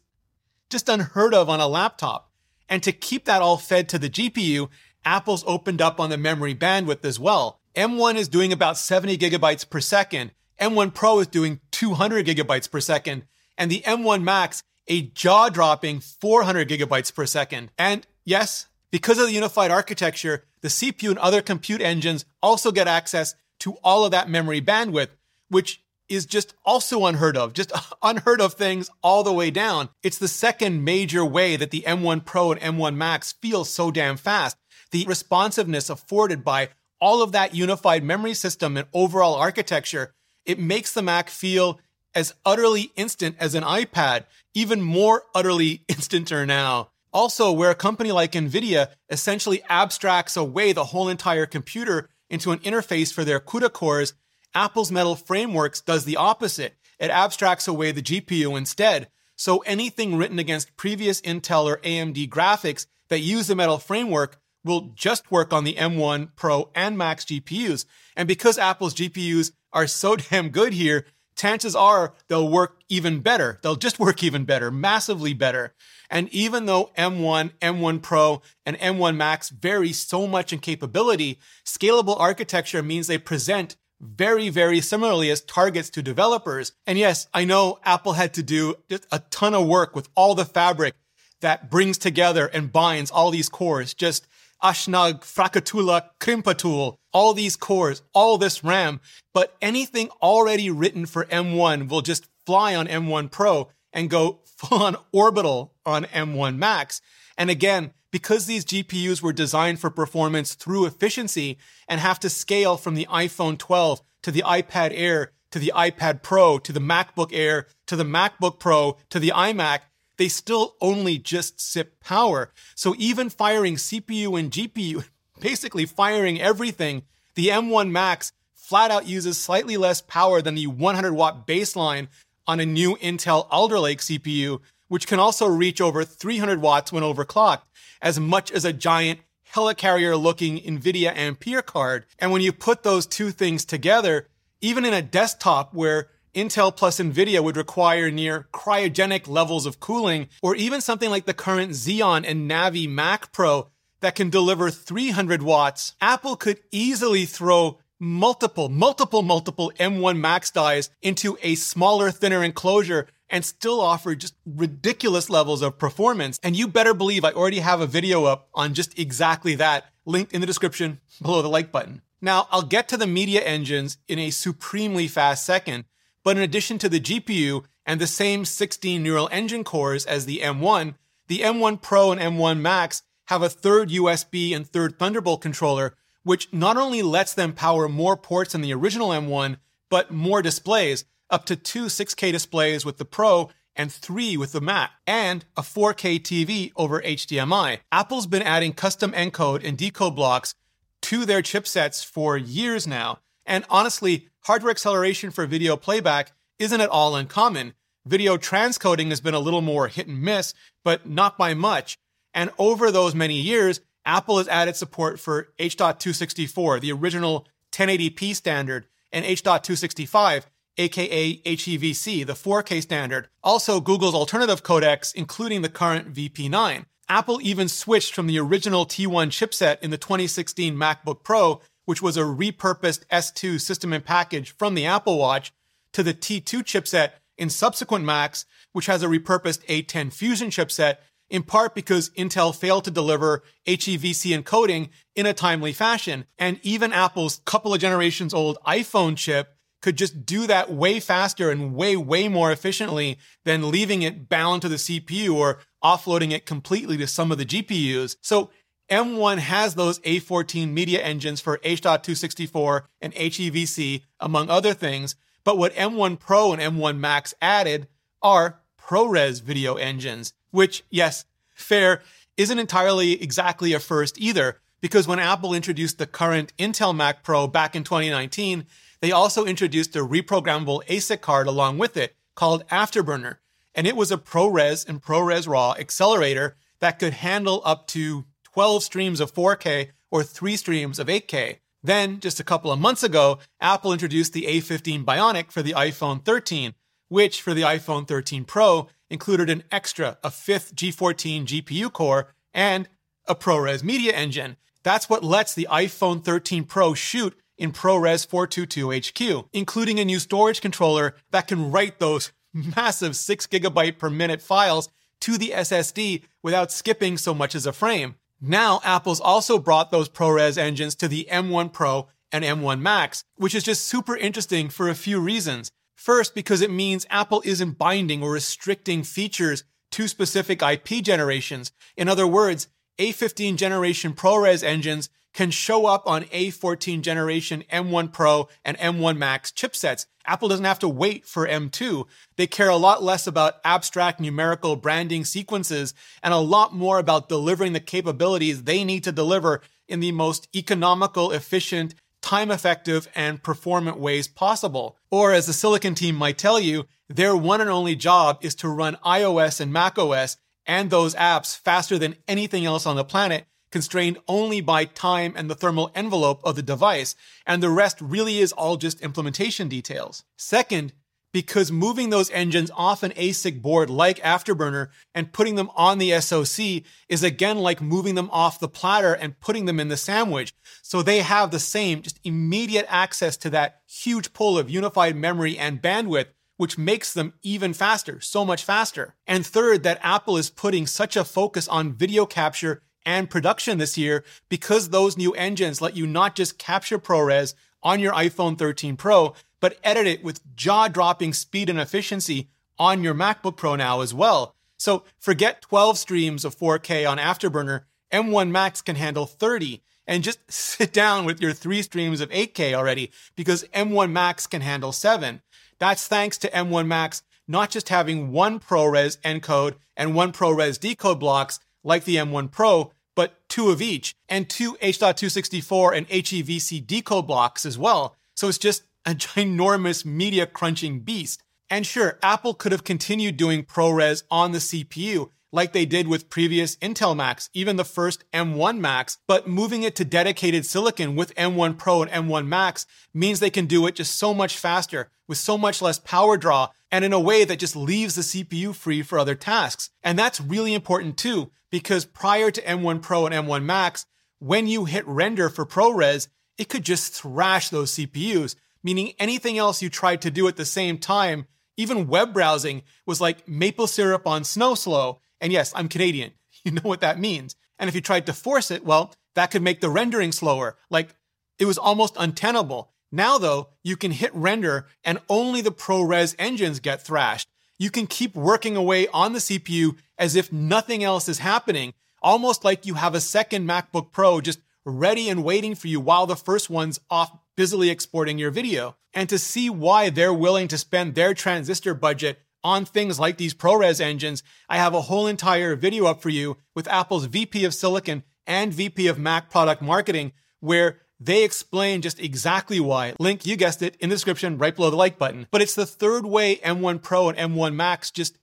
just 0.69 0.87
unheard 0.87 1.33
of 1.33 1.49
on 1.49 1.59
a 1.59 1.67
laptop. 1.67 2.31
And 2.69 2.81
to 2.83 2.91
keep 2.91 3.25
that 3.25 3.41
all 3.41 3.57
fed 3.57 3.89
to 3.89 3.99
the 3.99 4.09
GPU, 4.09 4.69
Apple's 5.05 5.43
opened 5.47 5.81
up 5.81 5.99
on 5.99 6.09
the 6.09 6.17
memory 6.17 6.55
bandwidth 6.55 7.03
as 7.05 7.19
well. 7.19 7.59
M1 7.75 8.15
is 8.15 8.27
doing 8.27 8.51
about 8.51 8.77
70 8.77 9.17
gigabytes 9.17 9.69
per 9.69 9.79
second. 9.79 10.31
M1 10.59 10.93
Pro 10.93 11.19
is 11.19 11.27
doing 11.27 11.59
200 11.71 12.25
gigabytes 12.25 12.69
per 12.69 12.79
second. 12.79 13.23
And 13.57 13.71
the 13.71 13.81
M1 13.81 14.23
Max, 14.23 14.63
a 14.87 15.03
jaw 15.03 15.49
dropping 15.49 15.99
400 15.99 16.69
gigabytes 16.69 17.13
per 17.13 17.25
second. 17.25 17.71
And 17.77 18.05
yes, 18.25 18.67
because 18.91 19.19
of 19.19 19.27
the 19.27 19.33
unified 19.33 19.71
architecture, 19.71 20.45
the 20.61 20.67
CPU 20.67 21.09
and 21.09 21.19
other 21.19 21.41
compute 21.41 21.81
engines 21.81 22.25
also 22.41 22.71
get 22.71 22.87
access 22.87 23.35
to 23.59 23.77
all 23.83 24.05
of 24.05 24.11
that 24.11 24.29
memory 24.29 24.61
bandwidth, 24.61 25.09
which 25.49 25.81
is 26.09 26.25
just 26.25 26.53
also 26.65 27.05
unheard 27.05 27.37
of, 27.37 27.53
just 27.53 27.71
unheard 28.03 28.41
of 28.41 28.53
things 28.53 28.89
all 29.01 29.23
the 29.23 29.33
way 29.33 29.49
down. 29.49 29.89
It's 30.03 30.17
the 30.17 30.27
second 30.27 30.83
major 30.83 31.25
way 31.25 31.55
that 31.55 31.71
the 31.71 31.83
M1 31.87 32.25
Pro 32.25 32.51
and 32.51 32.61
M1 32.61 32.95
Max 32.95 33.31
feel 33.31 33.63
so 33.63 33.91
damn 33.91 34.17
fast. 34.17 34.57
The 34.91 35.05
responsiveness 35.05 35.89
afforded 35.89 36.43
by 36.43 36.69
all 36.99 37.23
of 37.23 37.31
that 37.31 37.55
unified 37.55 38.03
memory 38.03 38.33
system 38.33 38.77
and 38.77 38.87
overall 38.93 39.35
architecture, 39.35 40.13
it 40.45 40.59
makes 40.59 40.93
the 40.93 41.01
Mac 41.01 41.29
feel 41.29 41.79
as 42.13 42.33
utterly 42.45 42.91
instant 42.95 43.35
as 43.39 43.55
an 43.55 43.63
iPad, 43.63 44.25
even 44.53 44.81
more 44.81 45.23
utterly 45.33 45.83
instanter 45.89 46.45
now. 46.45 46.89
Also, 47.13 47.51
where 47.51 47.71
a 47.71 47.75
company 47.75 48.11
like 48.11 48.33
NVIDIA 48.33 48.87
essentially 49.09 49.61
abstracts 49.69 50.37
away 50.37 50.71
the 50.71 50.85
whole 50.85 51.09
entire 51.09 51.45
computer 51.45 52.09
into 52.29 52.51
an 52.51 52.59
interface 52.59 53.13
for 53.13 53.25
their 53.25 53.39
CUDA 53.39 53.73
cores, 53.73 54.13
Apple's 54.53 54.91
Metal 54.91 55.15
Frameworks 55.15 55.81
does 55.81 56.05
the 56.05 56.17
opposite. 56.17 56.75
It 56.99 57.09
abstracts 57.09 57.67
away 57.67 57.91
the 57.91 58.01
GPU 58.01 58.57
instead. 58.57 59.09
So 59.35 59.59
anything 59.59 60.17
written 60.17 60.39
against 60.39 60.77
previous 60.77 61.19
Intel 61.21 61.65
or 61.65 61.77
AMD 61.77 62.29
graphics 62.29 62.85
that 63.09 63.19
use 63.19 63.47
the 63.47 63.55
Metal 63.55 63.77
Framework 63.77 64.39
will 64.63 64.91
just 64.95 65.31
work 65.31 65.53
on 65.53 65.63
the 65.63 65.75
M1 65.75 66.29
Pro 66.35 66.69
and 66.75 66.97
Max 66.97 67.25
GPUs. 67.25 67.85
And 68.15 68.27
because 68.27 68.57
Apple's 68.57 68.93
GPUs 68.93 69.51
are 69.73 69.87
so 69.87 70.15
damn 70.29 70.49
good 70.49 70.73
here, 70.73 71.05
chances 71.35 71.75
are 71.75 72.13
they'll 72.27 72.49
work 72.49 72.81
even 72.89 73.19
better. 73.19 73.59
They'll 73.63 73.75
just 73.75 73.99
work 73.99 74.23
even 74.23 74.45
better, 74.45 74.71
massively 74.71 75.33
better. 75.33 75.73
And 76.09 76.27
even 76.29 76.65
though 76.65 76.91
M1, 76.97 77.51
M1 77.61 78.01
Pro, 78.01 78.41
and 78.65 78.77
M1 78.77 79.15
Max 79.15 79.49
vary 79.49 79.93
so 79.93 80.27
much 80.27 80.51
in 80.51 80.59
capability, 80.59 81.39
scalable 81.65 82.19
architecture 82.19 82.83
means 82.83 83.07
they 83.07 83.17
present 83.17 83.77
very, 84.01 84.49
very 84.49 84.81
similarly 84.81 85.29
as 85.29 85.41
targets 85.41 85.89
to 85.91 86.01
developers. 86.01 86.73
And 86.85 86.97
yes, 86.97 87.27
I 87.33 87.45
know 87.45 87.79
Apple 87.83 88.13
had 88.13 88.33
to 88.33 88.43
do 88.43 88.75
just 88.89 89.05
a 89.11 89.19
ton 89.29 89.53
of 89.53 89.67
work 89.67 89.95
with 89.95 90.09
all 90.15 90.35
the 90.35 90.45
fabric 90.45 90.95
that 91.39 91.69
brings 91.69 91.97
together 91.97 92.47
and 92.47 92.71
binds 92.71 93.11
all 93.11 93.31
these 93.31 93.49
cores. 93.49 93.93
Just 93.93 94.27
Ashnag, 94.63 95.21
Frakatula, 95.21 96.09
Krimpatul, 96.19 96.95
all 97.13 97.33
these 97.33 97.55
cores, 97.55 98.01
all 98.13 98.37
this 98.37 98.63
RAM. 98.63 98.99
But 99.33 99.55
anything 99.61 100.09
already 100.21 100.69
written 100.69 101.05
for 101.05 101.25
M1 101.25 101.89
will 101.89 102.01
just 102.01 102.27
fly 102.45 102.75
on 102.75 102.87
M1 102.87 103.31
Pro 103.31 103.69
and 103.93 104.09
go 104.09 104.39
full 104.45 104.83
on 104.83 104.95
orbital 105.11 105.73
on 105.85 106.05
M1 106.05 106.57
Max. 106.57 107.01
And 107.37 107.49
again, 107.49 107.91
because 108.11 108.45
these 108.45 108.65
GPUs 108.65 109.21
were 109.21 109.33
designed 109.33 109.79
for 109.79 109.89
performance 109.89 110.53
through 110.53 110.85
efficiency 110.85 111.57
and 111.87 111.99
have 111.99 112.19
to 112.19 112.29
scale 112.29 112.77
from 112.77 112.95
the 112.95 113.07
iPhone 113.09 113.57
12 113.57 114.01
to 114.23 114.31
the 114.31 114.43
iPad 114.45 114.91
Air 114.93 115.31
to 115.51 115.59
the 115.59 115.71
iPad 115.75 116.21
Pro 116.21 116.57
to 116.59 116.71
the 116.71 116.79
MacBook 116.79 117.31
Air 117.33 117.67
to 117.87 117.95
the 117.95 118.03
MacBook 118.03 118.59
Pro 118.59 118.97
to 119.09 119.19
the 119.19 119.33
iMac, 119.35 119.79
they 120.21 120.27
still 120.27 120.75
only 120.79 121.17
just 121.17 121.59
sip 121.59 121.99
power. 121.99 122.51
So 122.75 122.93
even 122.99 123.31
firing 123.31 123.75
CPU 123.75 124.39
and 124.39 124.51
GPU, 124.51 125.03
basically 125.39 125.87
firing 125.87 126.39
everything, 126.39 127.01
the 127.33 127.47
M1 127.47 127.89
Max 127.89 128.31
flat 128.53 128.91
out 128.91 129.07
uses 129.07 129.39
slightly 129.39 129.77
less 129.77 129.99
power 129.99 130.39
than 130.39 130.53
the 130.53 130.67
100 130.67 131.13
watt 131.13 131.47
baseline 131.47 132.07
on 132.45 132.59
a 132.59 132.67
new 132.67 132.97
Intel 132.97 133.47
Alder 133.49 133.79
Lake 133.79 133.97
CPU, 133.97 134.59
which 134.89 135.07
can 135.07 135.17
also 135.17 135.47
reach 135.47 135.81
over 135.81 136.03
300 136.03 136.61
watts 136.61 136.93
when 136.93 137.01
overclocked, 137.01 137.63
as 137.99 138.19
much 138.19 138.51
as 138.51 138.63
a 138.63 138.71
giant 138.71 139.21
helicarrier 139.55 140.21
looking 140.21 140.59
NVIDIA 140.59 141.15
Ampere 141.15 141.63
card. 141.63 142.05
And 142.19 142.31
when 142.31 142.43
you 142.43 142.53
put 142.53 142.83
those 142.83 143.07
two 143.07 143.31
things 143.31 143.65
together, 143.65 144.27
even 144.61 144.85
in 144.85 144.93
a 144.93 145.01
desktop 145.01 145.73
where 145.73 146.09
Intel 146.33 146.75
plus 146.75 146.99
NVIDIA 146.99 147.43
would 147.43 147.57
require 147.57 148.09
near 148.09 148.47
cryogenic 148.53 149.27
levels 149.27 149.65
of 149.65 149.79
cooling, 149.79 150.29
or 150.41 150.55
even 150.55 150.79
something 150.79 151.09
like 151.09 151.25
the 151.25 151.33
current 151.33 151.71
Xeon 151.71 152.23
and 152.25 152.49
Navi 152.49 152.87
Mac 152.89 153.31
Pro 153.31 153.69
that 153.99 154.15
can 154.15 154.29
deliver 154.29 154.71
300 154.71 155.43
watts, 155.43 155.95
Apple 156.01 156.35
could 156.35 156.59
easily 156.71 157.25
throw 157.25 157.79
multiple, 157.99 158.67
multiple, 158.69 159.21
multiple 159.21 159.71
M1 159.79 160.17
Max 160.17 160.49
dies 160.51 160.89
into 161.01 161.37
a 161.41 161.55
smaller, 161.55 162.11
thinner 162.11 162.43
enclosure 162.43 163.07
and 163.29 163.45
still 163.45 163.79
offer 163.79 164.15
just 164.15 164.35
ridiculous 164.45 165.29
levels 165.29 165.61
of 165.61 165.77
performance. 165.77 166.39
And 166.43 166.55
you 166.55 166.67
better 166.67 166.93
believe 166.93 167.23
I 167.23 167.31
already 167.31 167.59
have 167.59 167.79
a 167.79 167.87
video 167.87 168.25
up 168.25 168.49
on 168.53 168.73
just 168.73 168.97
exactly 168.97 169.55
that 169.55 169.85
linked 170.05 170.33
in 170.33 170.41
the 170.41 170.47
description 170.47 170.99
below 171.21 171.41
the 171.41 171.47
like 171.47 171.71
button. 171.71 172.01
Now, 172.21 172.47
I'll 172.51 172.61
get 172.61 172.87
to 172.89 172.97
the 172.97 173.07
media 173.07 173.41
engines 173.41 173.97
in 174.07 174.19
a 174.19 174.31
supremely 174.31 175.07
fast 175.07 175.45
second, 175.45 175.85
but 176.23 176.37
in 176.37 176.43
addition 176.43 176.77
to 176.79 176.89
the 176.89 176.99
GPU 176.99 177.63
and 177.85 177.99
the 177.99 178.07
same 178.07 178.45
16 178.45 179.01
neural 179.01 179.29
engine 179.31 179.63
cores 179.63 180.05
as 180.05 180.25
the 180.25 180.39
M1, 180.39 180.95
the 181.27 181.39
M1 181.39 181.81
Pro 181.81 182.11
and 182.11 182.21
M1 182.21 182.59
Max 182.59 183.03
have 183.25 183.41
a 183.41 183.49
third 183.49 183.89
USB 183.89 184.55
and 184.55 184.67
third 184.67 184.99
Thunderbolt 184.99 185.41
controller 185.41 185.95
which 186.23 186.51
not 186.53 186.77
only 186.77 187.01
lets 187.01 187.33
them 187.33 187.53
power 187.53 187.89
more 187.89 188.15
ports 188.15 188.51
than 188.51 188.61
the 188.61 188.73
original 188.73 189.09
M1, 189.09 189.57
but 189.89 190.11
more 190.11 190.41
displays, 190.41 191.05
up 191.29 191.45
to 191.45 191.55
two 191.55 191.85
6K 191.85 192.31
displays 192.31 192.85
with 192.85 192.97
the 192.97 193.05
Pro 193.05 193.49
and 193.75 193.91
three 193.91 194.35
with 194.35 194.51
the 194.51 194.61
Max, 194.61 194.93
and 195.07 195.45
a 195.55 195.61
4K 195.61 196.19
TV 196.19 196.71
over 196.75 197.01
HDMI. 197.01 197.79
Apple's 197.91 198.27
been 198.27 198.41
adding 198.41 198.73
custom 198.73 199.11
encode 199.13 199.65
and 199.65 199.77
decode 199.77 200.15
blocks 200.15 200.55
to 201.03 201.25
their 201.25 201.41
chipsets 201.41 202.05
for 202.05 202.37
years 202.37 202.85
now. 202.85 203.19
And 203.45 203.65
honestly, 203.69 204.27
hardware 204.43 204.71
acceleration 204.71 205.31
for 205.31 205.45
video 205.45 205.77
playback 205.77 206.31
isn't 206.59 206.81
at 206.81 206.89
all 206.89 207.15
uncommon. 207.15 207.73
Video 208.05 208.37
transcoding 208.37 209.09
has 209.09 209.21
been 209.21 209.33
a 209.33 209.39
little 209.39 209.61
more 209.61 209.87
hit 209.87 210.07
and 210.07 210.21
miss, 210.21 210.53
but 210.83 211.07
not 211.07 211.37
by 211.37 211.53
much. 211.53 211.97
And 212.33 212.49
over 212.57 212.91
those 212.91 213.13
many 213.13 213.39
years, 213.39 213.81
Apple 214.05 214.37
has 214.37 214.47
added 214.47 214.75
support 214.75 215.19
for 215.19 215.49
H.264, 215.59 216.81
the 216.81 216.91
original 216.91 217.47
1080p 217.71 218.35
standard, 218.35 218.87
and 219.11 219.25
H.265, 219.25 220.45
aka 220.77 221.37
HEVC, 221.37 222.25
the 222.25 222.33
4K 222.33 222.81
standard. 222.81 223.27
Also, 223.43 223.79
Google's 223.79 224.15
alternative 224.15 224.63
codecs, 224.63 225.13
including 225.13 225.61
the 225.61 225.69
current 225.69 226.13
VP9. 226.13 226.85
Apple 227.09 227.39
even 227.41 227.67
switched 227.67 228.15
from 228.15 228.27
the 228.27 228.39
original 228.39 228.85
T1 228.85 229.27
chipset 229.27 229.79
in 229.81 229.91
the 229.91 229.97
2016 229.97 230.75
MacBook 230.75 231.23
Pro, 231.23 231.61
which 231.85 232.01
was 232.01 232.17
a 232.17 232.21
repurposed 232.21 233.05
S2 233.07 233.59
system 233.59 233.93
and 233.93 234.05
package 234.05 234.55
from 234.57 234.75
the 234.75 234.85
Apple 234.85 235.17
Watch, 235.17 235.51
to 235.93 236.03
the 236.03 236.13
T2 236.13 236.63
chipset 236.63 237.11
in 237.37 237.49
subsequent 237.49 238.05
Macs, 238.05 238.45
which 238.71 238.85
has 238.85 239.03
a 239.03 239.07
repurposed 239.07 239.65
A10 239.65 240.13
Fusion 240.13 240.49
chipset 240.49 240.97
in 241.29 241.43
part 241.43 241.73
because 241.73 242.09
Intel 242.11 242.53
failed 242.53 242.83
to 242.83 242.91
deliver 242.91 243.43
HEVC 243.65 244.37
encoding 244.37 244.89
in 245.15 245.25
a 245.25 245.33
timely 245.33 245.73
fashion. 245.73 246.25
And 246.37 246.59
even 246.61 246.93
Apple's 246.93 247.41
couple 247.45 247.73
of 247.73 247.79
generations 247.79 248.33
old 248.33 248.57
iPhone 248.67 249.15
chip 249.15 249.55
could 249.81 249.95
just 249.95 250.25
do 250.25 250.45
that 250.45 250.71
way 250.71 250.99
faster 250.99 251.49
and 251.49 251.73
way, 251.73 251.97
way 251.97 252.27
more 252.27 252.51
efficiently 252.51 253.17
than 253.45 253.71
leaving 253.71 254.03
it 254.03 254.29
bound 254.29 254.61
to 254.61 254.69
the 254.69 254.75
CPU 254.75 255.33
or 255.33 255.59
offloading 255.83 256.31
it 256.31 256.45
completely 256.45 256.97
to 256.97 257.07
some 257.07 257.31
of 257.31 257.37
the 257.37 257.45
GPUs. 257.45 258.17
So 258.21 258.51
M1 258.91 259.37
has 259.39 259.75
those 259.75 259.99
A14 259.99 260.69
media 260.69 261.01
engines 261.01 261.39
for 261.39 261.59
H.264 261.63 262.83
and 263.01 263.13
HEVC, 263.13 264.03
among 264.19 264.49
other 264.49 264.73
things. 264.73 265.15
But 265.43 265.57
what 265.57 265.73
M1 265.73 266.19
Pro 266.19 266.53
and 266.53 266.61
M1 266.61 266.97
Max 266.97 267.33
added 267.41 267.87
are 268.21 268.59
ProRes 268.77 269.41
video 269.41 269.75
engines 269.75 270.33
which, 270.51 270.83
yes, 270.89 271.25
fair, 271.55 272.01
isn't 272.37 272.59
entirely 272.59 273.21
exactly 273.21 273.73
a 273.73 273.79
first 273.79 274.19
either, 274.19 274.59
because 274.79 275.07
when 275.07 275.19
Apple 275.19 275.53
introduced 275.53 275.97
the 275.97 276.07
current 276.07 276.53
Intel 276.57 276.95
Mac 276.95 277.23
Pro 277.23 277.47
back 277.47 277.75
in 277.75 277.83
2019, 277.83 278.65
they 278.99 279.11
also 279.11 279.45
introduced 279.45 279.95
a 279.95 279.99
reprogrammable 279.99 280.85
ASIC 280.85 281.21
card 281.21 281.47
along 281.47 281.77
with 281.77 281.97
it 281.97 282.15
called 282.35 282.67
Afterburner. 282.67 283.37
And 283.73 283.87
it 283.87 283.95
was 283.95 284.11
a 284.11 284.17
ProRes 284.17 284.87
and 284.87 285.01
ProRes 285.01 285.47
RAW 285.47 285.75
accelerator 285.79 286.57
that 286.79 286.99
could 286.99 287.13
handle 287.13 287.61
up 287.63 287.87
to 287.87 288.25
12 288.53 288.83
streams 288.83 289.19
of 289.19 289.33
4K 289.33 289.89
or 290.09 290.23
three 290.23 290.55
streams 290.55 290.99
of 290.99 291.07
8K. 291.07 291.57
Then, 291.83 292.19
just 292.19 292.39
a 292.39 292.43
couple 292.43 292.71
of 292.71 292.79
months 292.79 293.03
ago, 293.03 293.39
Apple 293.59 293.91
introduced 293.91 294.33
the 294.33 294.43
A15 294.43 295.03
Bionic 295.03 295.51
for 295.51 295.61
the 295.63 295.73
iPhone 295.73 296.23
13, 296.23 296.73
which 297.07 297.41
for 297.41 297.53
the 297.53 297.63
iPhone 297.63 298.07
13 298.07 298.45
Pro 298.45 298.87
included 299.09 299.49
an 299.49 299.63
extra, 299.71 300.17
a 300.23 300.29
fifth 300.29 300.75
G14 300.75 301.45
GPU 301.45 301.91
core 301.91 302.33
and 302.53 302.87
a 303.27 303.35
ProRes 303.35 303.83
media 303.83 304.13
engine. 304.13 304.57
That's 304.83 305.09
what 305.09 305.23
lets 305.23 305.53
the 305.53 305.67
iPhone 305.71 306.23
13 306.23 306.65
Pro 306.65 306.93
shoot 306.93 307.37
in 307.57 307.71
ProRes 307.71 308.27
422 308.27 308.91
HQ, 308.91 309.45
including 309.53 309.99
a 309.99 310.05
new 310.05 310.19
storage 310.19 310.61
controller 310.61 311.15
that 311.31 311.47
can 311.47 311.71
write 311.71 311.99
those 311.99 312.31
massive 312.53 313.15
6 313.15 313.47
gigabyte 313.47 313.97
per 313.97 314.09
minute 314.09 314.41
files 314.41 314.89
to 315.21 315.37
the 315.37 315.53
SSD 315.55 316.23
without 316.41 316.71
skipping 316.71 317.17
so 317.17 317.33
much 317.33 317.55
as 317.55 317.65
a 317.65 317.73
frame. 317.73 318.15
Now, 318.41 318.81
Apple's 318.83 319.21
also 319.21 319.59
brought 319.59 319.91
those 319.91 320.09
ProRes 320.09 320.57
engines 320.57 320.95
to 320.95 321.07
the 321.07 321.27
M1 321.31 321.71
Pro 321.71 322.07
and 322.31 322.43
M1 322.43 322.79
Max, 322.81 323.23
which 323.35 323.53
is 323.53 323.63
just 323.63 323.85
super 323.85 324.17
interesting 324.17 324.69
for 324.69 324.89
a 324.89 324.95
few 324.95 325.19
reasons. 325.19 325.71
First, 325.95 326.33
because 326.33 326.61
it 326.61 326.71
means 326.71 327.05
Apple 327.11 327.43
isn't 327.45 327.77
binding 327.77 328.23
or 328.23 328.31
restricting 328.31 329.03
features 329.03 329.63
to 329.91 330.07
specific 330.07 330.63
IP 330.63 331.03
generations. 331.03 331.71
In 331.95 332.09
other 332.09 332.25
words, 332.25 332.67
A15 332.97 333.57
generation 333.57 334.13
ProRes 334.13 334.63
engines 334.63 335.09
can 335.33 335.51
show 335.51 335.85
up 335.85 336.03
on 336.05 336.23
A14 336.25 337.01
generation 337.01 337.63
M1 337.71 338.11
Pro 338.11 338.47
and 338.65 338.77
M1 338.77 339.17
Max 339.17 339.51
chipsets. 339.51 340.05
Apple 340.25 340.49
doesn't 340.49 340.65
have 340.65 340.79
to 340.79 340.89
wait 340.89 341.25
for 341.25 341.47
M2. 341.47 342.05
They 342.35 342.47
care 342.47 342.69
a 342.69 342.75
lot 342.75 343.01
less 343.01 343.27
about 343.27 343.55
abstract 343.63 344.19
numerical 344.19 344.75
branding 344.75 345.25
sequences 345.25 345.93
and 346.21 346.33
a 346.33 346.37
lot 346.37 346.73
more 346.73 346.99
about 346.99 347.29
delivering 347.29 347.73
the 347.73 347.79
capabilities 347.79 348.63
they 348.63 348.83
need 348.83 349.03
to 349.03 349.11
deliver 349.11 349.61
in 349.87 349.99
the 349.99 350.11
most 350.11 350.47
economical, 350.55 351.31
efficient, 351.31 351.95
time 352.21 352.51
effective, 352.51 353.07
and 353.15 353.41
performant 353.41 353.97
ways 353.97 354.27
possible. 354.27 354.97
Or 355.09 355.33
as 355.33 355.47
the 355.47 355.53
Silicon 355.53 355.95
team 355.95 356.15
might 356.15 356.37
tell 356.37 356.59
you, 356.59 356.85
their 357.09 357.35
one 357.35 357.61
and 357.61 357.69
only 357.69 357.95
job 357.95 358.37
is 358.41 358.55
to 358.55 358.69
run 358.69 358.97
iOS 359.05 359.59
and 359.59 359.73
macOS 359.73 360.37
and 360.65 360.89
those 360.89 361.15
apps 361.15 361.57
faster 361.57 361.97
than 361.97 362.15
anything 362.27 362.65
else 362.65 362.85
on 362.85 362.95
the 362.95 363.03
planet, 363.03 363.45
constrained 363.71 364.17
only 364.27 364.61
by 364.61 364.85
time 364.85 365.33
and 365.35 365.49
the 365.49 365.55
thermal 365.55 365.91
envelope 365.95 366.41
of 366.43 366.55
the 366.55 366.61
device, 366.61 367.15
and 367.45 367.61
the 367.61 367.69
rest 367.69 367.99
really 368.01 368.39
is 368.39 368.51
all 368.51 368.77
just 368.77 369.01
implementation 369.01 369.67
details. 369.67 370.23
Second, 370.37 370.93
because 371.33 371.71
moving 371.71 372.09
those 372.09 372.29
engines 372.31 372.71
off 372.75 373.03
an 373.03 373.11
ASIC 373.11 373.61
board 373.61 373.89
like 373.89 374.19
Afterburner 374.19 374.89
and 375.15 375.31
putting 375.31 375.55
them 375.55 375.69
on 375.75 375.97
the 375.97 376.19
SoC 376.19 376.83
is 377.07 377.23
again 377.23 377.57
like 377.57 377.81
moving 377.81 378.15
them 378.15 378.29
off 378.31 378.59
the 378.59 378.67
platter 378.67 379.13
and 379.13 379.39
putting 379.39 379.65
them 379.65 379.79
in 379.79 379.87
the 379.87 379.97
sandwich. 379.97 380.53
So 380.81 381.01
they 381.01 381.19
have 381.19 381.51
the 381.51 381.59
same, 381.59 382.01
just 382.01 382.19
immediate 382.23 382.85
access 382.89 383.37
to 383.37 383.49
that 383.51 383.81
huge 383.87 384.33
pool 384.33 384.57
of 384.57 384.69
unified 384.69 385.15
memory 385.15 385.57
and 385.57 385.81
bandwidth, 385.81 386.27
which 386.57 386.77
makes 386.77 387.13
them 387.13 387.33
even 387.41 387.73
faster, 387.73 388.19
so 388.19 388.43
much 388.43 388.63
faster. 388.63 389.15
And 389.25 389.45
third, 389.45 389.83
that 389.83 389.99
Apple 390.03 390.37
is 390.37 390.49
putting 390.49 390.85
such 390.85 391.15
a 391.15 391.23
focus 391.23 391.67
on 391.67 391.93
video 391.93 392.25
capture 392.25 392.83
and 393.05 393.29
production 393.29 393.77
this 393.77 393.97
year 393.97 394.23
because 394.49 394.89
those 394.89 395.17
new 395.17 395.33
engines 395.33 395.81
let 395.81 395.95
you 395.95 396.05
not 396.05 396.35
just 396.35 396.57
capture 396.57 396.99
ProRes 396.99 397.53
on 397.83 397.99
your 397.99 398.13
iPhone 398.13 398.57
13 398.57 398.97
Pro, 398.97 399.33
but 399.59 399.77
edit 399.83 400.07
it 400.07 400.23
with 400.23 400.55
jaw 400.55 400.87
dropping 400.87 401.33
speed 401.33 401.69
and 401.69 401.79
efficiency 401.79 402.49
on 402.77 403.03
your 403.03 403.13
MacBook 403.13 403.57
Pro 403.57 403.75
now 403.75 404.01
as 404.01 404.13
well. 404.13 404.55
So 404.77 405.03
forget 405.19 405.61
12 405.61 405.97
streams 405.97 406.45
of 406.45 406.57
4K 406.57 407.09
on 407.09 407.17
Afterburner. 407.17 407.83
M1 408.11 408.49
Max 408.49 408.81
can 408.81 408.95
handle 408.95 409.25
30 409.25 409.81
and 410.07 410.23
just 410.23 410.39
sit 410.51 410.91
down 410.91 411.25
with 411.25 411.41
your 411.41 411.53
three 411.53 411.81
streams 411.81 412.21
of 412.21 412.29
8K 412.29 412.73
already 412.73 413.11
because 413.35 413.63
M1 413.73 414.11
Max 414.11 414.47
can 414.47 414.61
handle 414.61 414.91
seven. 414.91 415.41
That's 415.79 416.07
thanks 416.07 416.37
to 416.39 416.49
M1 416.49 416.87
Max 416.87 417.23
not 417.47 417.69
just 417.69 417.89
having 417.89 418.31
one 418.31 418.59
ProRes 418.59 419.19
encode 419.21 419.75
and 419.97 420.15
one 420.15 420.31
ProRes 420.31 420.79
decode 420.79 421.19
blocks 421.19 421.59
like 421.83 422.03
the 422.03 422.15
M1 422.17 422.51
Pro, 422.51 422.91
but 423.15 423.47
two 423.49 423.69
of 423.69 423.81
each 423.81 424.15
and 424.29 424.49
two 424.49 424.77
H.264 424.81 425.97
and 425.97 426.07
HEVC 426.09 426.85
decode 426.85 427.27
blocks 427.27 427.65
as 427.65 427.77
well. 427.77 428.15
So 428.35 428.47
it's 428.47 428.57
just 428.57 428.83
a 429.05 429.11
ginormous 429.15 430.05
media 430.05 430.45
crunching 430.45 431.01
beast. 431.01 431.43
And 431.69 431.85
sure, 431.85 432.19
Apple 432.21 432.53
could 432.53 432.71
have 432.73 432.83
continued 432.83 433.37
doing 433.37 433.63
ProRes 433.63 434.23
on 434.29 434.51
the 434.51 434.59
CPU 434.59 435.29
like 435.53 435.73
they 435.73 435.85
did 435.85 436.07
with 436.07 436.29
previous 436.29 436.75
Intel 436.77 437.15
Macs, 437.15 437.49
even 437.53 437.75
the 437.75 437.83
first 437.83 438.23
M1 438.31 438.79
Macs, 438.79 439.17
but 439.27 439.47
moving 439.47 439.83
it 439.83 439.95
to 439.97 440.05
dedicated 440.05 440.65
silicon 440.65 441.15
with 441.15 441.35
M1 441.35 441.77
Pro 441.77 442.01
and 442.01 442.11
M1 442.11 442.47
Max 442.47 442.85
means 443.13 443.39
they 443.39 443.49
can 443.49 443.65
do 443.65 443.85
it 443.87 443.95
just 443.95 444.15
so 444.15 444.33
much 444.33 444.57
faster 444.57 445.09
with 445.27 445.37
so 445.37 445.57
much 445.57 445.81
less 445.81 445.99
power 445.99 446.37
draw 446.37 446.69
and 446.91 447.05
in 447.05 447.13
a 447.13 447.19
way 447.19 447.43
that 447.43 447.59
just 447.59 447.75
leaves 447.75 448.15
the 448.15 448.21
CPU 448.21 448.75
free 448.75 449.01
for 449.01 449.17
other 449.17 449.35
tasks. 449.35 449.89
And 450.03 450.17
that's 450.17 450.41
really 450.41 450.73
important 450.73 451.17
too, 451.17 451.51
because 451.69 452.05
prior 452.05 452.51
to 452.51 452.61
M1 452.61 453.01
Pro 453.01 453.25
and 453.25 453.35
M1 453.35 453.63
Max, 453.63 454.05
when 454.39 454.67
you 454.67 454.85
hit 454.85 455.07
render 455.07 455.49
for 455.49 455.65
ProRes, 455.65 456.27
it 456.57 456.69
could 456.69 456.83
just 456.83 457.13
thrash 457.13 457.69
those 457.69 457.93
CPUs 457.93 458.55
meaning 458.83 459.13
anything 459.19 459.57
else 459.57 459.81
you 459.81 459.89
tried 459.89 460.21
to 460.21 460.31
do 460.31 460.47
at 460.47 460.55
the 460.55 460.65
same 460.65 460.97
time, 460.97 461.45
even 461.77 462.07
web 462.07 462.33
browsing, 462.33 462.83
was 463.05 463.21
like 463.21 463.47
maple 463.47 463.87
syrup 463.87 464.27
on 464.27 464.43
snow 464.43 464.75
slow. 464.75 465.19
And 465.39 465.51
yes, 465.51 465.73
I'm 465.75 465.87
Canadian. 465.87 466.31
You 466.63 466.73
know 466.73 466.81
what 466.83 467.01
that 467.01 467.17
means. 467.17 467.55
And 467.79 467.87
if 467.87 467.95
you 467.95 468.01
tried 468.01 468.27
to 468.27 468.33
force 468.33 468.69
it, 468.69 468.85
well, 468.85 469.15
that 469.33 469.49
could 469.49 469.63
make 469.63 469.81
the 469.81 469.89
rendering 469.89 470.31
slower. 470.31 470.77
Like 470.91 471.15
it 471.57 471.65
was 471.65 471.79
almost 471.79 472.15
untenable. 472.19 472.91
Now, 473.11 473.37
though, 473.37 473.69
you 473.83 473.97
can 473.97 474.11
hit 474.11 474.33
render 474.33 474.87
and 475.03 475.19
only 475.27 475.61
the 475.61 475.71
ProRes 475.71 476.35
engines 476.39 476.79
get 476.79 477.01
thrashed. 477.01 477.49
You 477.77 477.89
can 477.89 478.07
keep 478.07 478.35
working 478.35 478.75
away 478.75 479.07
on 479.07 479.33
the 479.33 479.39
CPU 479.39 479.97
as 480.17 480.35
if 480.35 480.53
nothing 480.53 481.03
else 481.03 481.27
is 481.27 481.39
happening, 481.39 481.93
almost 482.21 482.63
like 482.63 482.85
you 482.85 482.93
have 482.93 483.15
a 483.15 483.21
second 483.21 483.67
MacBook 483.67 484.11
Pro 484.11 484.39
just 484.39 484.59
ready 484.85 485.29
and 485.29 485.43
waiting 485.43 485.75
for 485.75 485.87
you 485.87 485.99
while 485.99 486.25
the 486.25 486.35
first 486.35 486.69
one's 486.69 486.99
off 487.09 487.37
busily 487.55 487.89
exporting 487.89 488.37
your 488.37 488.51
video. 488.51 488.95
And 489.13 489.27
to 489.29 489.37
see 489.37 489.69
why 489.69 490.09
they're 490.09 490.33
willing 490.33 490.67
to 490.69 490.77
spend 490.77 491.15
their 491.15 491.33
transistor 491.33 491.93
budget 491.93 492.39
on 492.63 492.85
things 492.85 493.19
like 493.19 493.37
these 493.37 493.53
ProRes 493.53 493.99
engines, 493.99 494.43
I 494.69 494.77
have 494.77 494.93
a 494.93 495.01
whole 495.01 495.27
entire 495.27 495.75
video 495.75 496.05
up 496.05 496.21
for 496.21 496.29
you 496.29 496.57
with 496.75 496.87
Apple's 496.87 497.25
VP 497.25 497.65
of 497.65 497.73
Silicon 497.73 498.23
and 498.47 498.73
VP 498.73 499.07
of 499.07 499.19
Mac 499.19 499.49
product 499.49 499.81
marketing, 499.81 500.31
where 500.59 500.99
they 501.21 501.43
explain 501.43 502.01
just 502.01 502.19
exactly 502.19 502.79
why. 502.79 503.13
Link, 503.19 503.45
you 503.45 503.55
guessed 503.55 503.83
it, 503.83 503.95
in 503.97 504.09
the 504.09 504.15
description 504.15 504.57
right 504.57 504.75
below 504.75 504.89
the 504.89 504.95
like 504.95 505.19
button. 505.19 505.45
But 505.51 505.61
it's 505.61 505.75
the 505.75 505.85
third 505.85 506.25
way 506.25 506.55
M1 506.57 507.01
Pro 507.03 507.29
and 507.29 507.37
M1 507.37 507.75
Max 507.75 508.09
just 508.09 508.39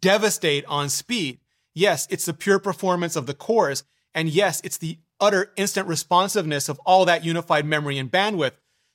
devastate 0.00 0.66
on 0.66 0.90
speed. 0.90 1.40
Yes, 1.74 2.06
it's 2.10 2.26
the 2.26 2.34
pure 2.34 2.58
performance 2.58 3.16
of 3.16 3.26
the 3.26 3.34
cores. 3.34 3.82
And 4.14 4.28
yes, 4.28 4.60
it's 4.62 4.76
the 4.76 4.98
utter 5.20 5.52
instant 5.56 5.88
responsiveness 5.88 6.68
of 6.68 6.78
all 6.80 7.06
that 7.06 7.24
unified 7.24 7.64
memory 7.64 7.98
and 7.98 8.10
bandwidth, 8.10 8.52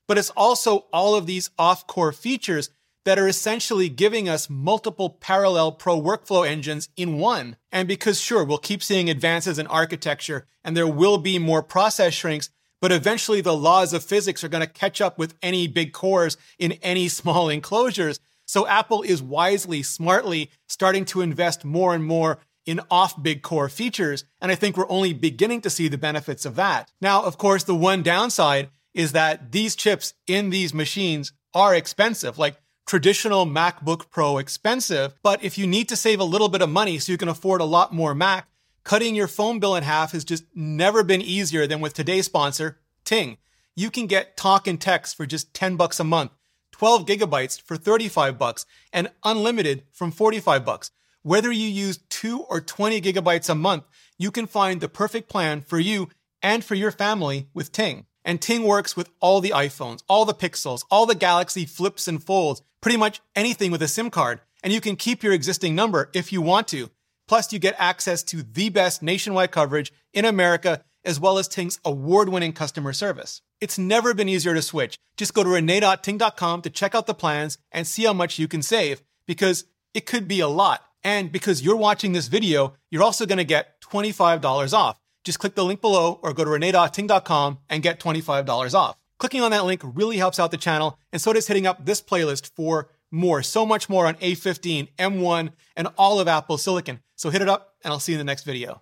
but 0.08 0.17
it's 0.17 0.30
also 0.32 0.86
all 0.93 1.15
of 1.15 1.26
these 1.26 1.50
off 1.58 1.88
core 1.88 2.12
features 2.12 2.69
that 3.06 3.19
are 3.19 3.28
essentially 3.28 3.89
giving 3.89 4.30
us 4.30 4.50
multiple 4.50 5.10
parallel 5.10 5.72
pro 5.74 6.00
workflow 6.00 6.48
engines 6.48 6.88
in 6.96 7.17
one. 7.17 7.58
And 7.72 7.88
because 7.88 8.22
sure, 8.22 8.43
we'll 8.43 8.58
keep 8.60 8.82
seeing 8.82 9.10
advances 9.10 9.60
in 9.60 9.67
architecture 9.67 10.48
and 10.63 10.78
there 10.78 10.88
will 10.88 11.17
be 11.17 11.39
more 11.39 11.63
process 11.63 12.13
shrinks, 12.13 12.50
but 12.84 12.91
eventually 12.91 13.39
the 13.39 13.56
laws 13.56 13.93
of 13.93 14.04
physics 14.04 14.43
are 14.43 14.50
going 14.50 14.60
to 14.60 14.67
catch 14.67 15.00
up 15.00 15.17
with 15.17 15.36
any 15.41 15.67
big 15.67 15.93
cores 15.93 16.36
in 16.60 16.74
any 16.84 17.08
small 17.19 17.48
enclosures. 17.48 18.19
So 18.46 18.67
Apple 18.67 19.04
is 19.04 19.24
wisely, 19.24 19.84
smartly 19.84 20.52
starting 20.67 21.06
to 21.06 21.22
invest 21.22 21.63
more 21.63 21.96
and 21.96 22.04
more 22.04 22.39
in 22.65 22.82
off 22.91 23.24
big 23.24 23.41
core 23.41 23.69
features. 23.69 24.26
And 24.41 24.52
I 24.52 24.56
think 24.56 24.76
we're 24.76 24.89
only 24.89 25.13
beginning 25.13 25.62
to 25.62 25.69
see 25.69 25.88
the 25.88 25.98
benefits 25.98 26.46
of 26.46 26.58
that. 26.58 26.91
Now, 27.00 27.24
of 27.24 27.38
course, 27.38 27.63
the 27.63 27.74
one 27.74 28.04
downside 28.04 28.69
is 28.93 29.13
that 29.13 29.54
these 29.54 29.78
chips 29.78 30.13
in 30.28 30.50
these 30.50 30.74
machines 30.74 31.32
are 31.54 31.74
expensive, 31.74 32.38
like 32.38 32.58
traditional 32.86 33.46
MacBook 33.46 34.10
Pro 34.10 34.39
expensive. 34.39 35.15
But 35.24 35.41
if 35.41 35.58
you 35.58 35.67
need 35.67 35.88
to 35.88 35.96
save 35.96 36.19
a 36.19 36.26
little 36.26 36.50
bit 36.50 36.62
of 36.62 36.69
money 36.69 37.00
so 37.00 37.13
you 37.13 37.17
can 37.17 37.30
afford 37.30 37.62
a 37.62 37.65
lot 37.65 37.93
more 37.93 38.13
Mac, 38.13 38.50
cutting 38.84 39.15
your 39.15 39.28
phone 39.28 39.60
bill 39.60 39.76
in 39.76 39.84
half 39.84 40.12
has 40.12 40.24
just 40.24 40.46
never 40.54 41.04
been 41.04 41.22
easier 41.22 41.67
than 41.67 41.82
with 41.82 41.93
today's 41.93 42.26
sponsor, 42.26 42.80
Ting. 43.06 43.38
You 43.76 43.89
can 43.89 44.08
get 44.08 44.38
talk 44.38 44.67
and 44.67 44.80
text 44.80 45.15
for 45.15 45.26
just 45.26 45.54
10 45.54 45.76
bucks 45.76 46.00
a 46.00 46.04
month, 46.04 46.32
12 46.72 47.06
gigabytes 47.06 47.62
for 47.62 47.76
35 47.76 48.38
bucks, 48.38 48.65
and 48.91 49.10
unlimited 49.24 49.84
from 49.91 50.12
45 50.12 50.63
bucks. 50.63 50.91
Whether 51.24 51.52
you 51.52 51.67
use 51.67 52.00
2 52.10 52.41
or 52.41 52.62
20 52.62 53.02
gigabytes 53.02 53.50
a 53.50 53.56
month, 53.56 53.86
you 54.17 54.30
can 54.30 54.46
find 54.46 54.82
the 54.82 54.89
perfect 54.89 55.30
plan 55.30 55.62
for 55.62 55.80
you 55.80 56.10
and 56.41 56.63
for 56.63 56.76
your 56.76 56.91
family 56.91 57.48
with 57.54 57.72
Ting. 57.72 58.06
And 58.26 58.41
Ting 58.41 58.63
works 58.63 58.96
with 58.96 59.10
all 59.19 59.41
the 59.41 59.52
iPhones, 59.52 60.04
all 60.08 60.26
the 60.26 60.34
Pixels, 60.34 60.84
all 60.91 61.06
the 61.06 61.15
Galaxy 61.15 61.65
flips 61.65 62.08
and 62.08 62.24
folds, 62.24 62.62
pretty 62.82 62.98
much 62.98 63.22
anything 63.36 63.72
with 63.72 63.82
a 63.82 63.88
SIM 63.88 64.10
card. 64.10 64.41
And 64.63 64.72
you 64.72 64.82
can 64.82 64.96
keep 64.96 65.24
your 65.24 65.34
existing 65.34 65.76
number 65.76 66.10
if 66.13 66.32
you 66.32 66.41
want 66.41 66.67
to. 66.69 66.89
Plus, 67.34 67.52
you 67.52 67.58
get 67.58 67.74
access 67.80 68.22
to 68.22 68.43
the 68.43 68.69
best 68.69 69.02
nationwide 69.02 69.50
coverage 69.50 69.91
in 70.13 70.24
America, 70.24 70.84
as 71.04 71.19
well 71.19 71.39
as 71.39 71.48
Ting's 71.48 71.80
award 71.84 72.30
winning 72.30 72.54
customer 72.54 72.93
service. 72.93 73.41
It's 73.60 73.80
never 73.80 74.13
been 74.13 74.30
easier 74.30 74.54
to 74.54 74.62
switch. 74.62 75.00
Just 75.17 75.34
go 75.34 75.43
to 75.43 75.50
rene.ting.com 75.50 76.62
to 76.62 76.69
check 76.69 76.93
out 76.93 77.08
the 77.08 77.15
plans 77.15 77.58
and 77.72 77.88
see 77.88 78.04
how 78.04 78.13
much 78.13 78.38
you 78.38 78.48
can 78.48 78.62
save, 78.62 79.02
because 79.26 79.65
it 79.96 80.06
could 80.06 80.28
be 80.28 80.41
a 80.41 80.48
lot. 80.48 80.84
And 81.04 81.32
because 81.32 81.63
you're 81.63 81.76
watching 81.76 82.12
this 82.12 82.28
video, 82.28 82.76
you're 82.91 83.02
also 83.02 83.26
going 83.26 83.39
to 83.39 83.43
get 83.43 83.82
$25 83.82 84.72
off. 84.76 85.00
Just 85.24 85.39
click 85.39 85.56
the 85.56 85.65
link 85.65 85.82
below 85.82 86.19
or 86.22 86.34
go 86.34 86.43
to 86.43 86.52
rene.ting.com 86.52 87.58
and 87.67 87.82
get 87.82 88.00
$25 88.00 88.76
off. 88.76 88.96
Clicking 89.17 89.41
on 89.41 89.50
that 89.50 89.65
link 89.65 89.82
really 89.84 90.17
helps 90.17 90.39
out 90.39 90.52
the 90.52 90.58
channel, 90.58 91.00
and 91.12 91.19
so 91.19 91.34
does 91.34 91.48
hitting 91.48 91.65
up 91.65 91.84
this 91.84 92.00
playlist 92.00 92.52
for 92.56 92.89
more, 93.13 93.43
so 93.43 93.65
much 93.65 93.88
more 93.88 94.08
on 94.08 94.15
A15, 94.15 94.89
M1, 94.97 95.52
and 95.76 95.88
all 95.97 96.19
of 96.19 96.28
Apple 96.28 96.58
Silicon. 96.58 96.99
So 97.15 97.30
hit 97.30 97.41
it 97.41 97.47
up, 97.47 97.76
and 97.84 97.93
I'll 97.93 97.99
see 97.99 98.13
you 98.13 98.19
in 98.19 98.26
the 98.26 98.30
next 98.30 98.43
video. 98.43 98.82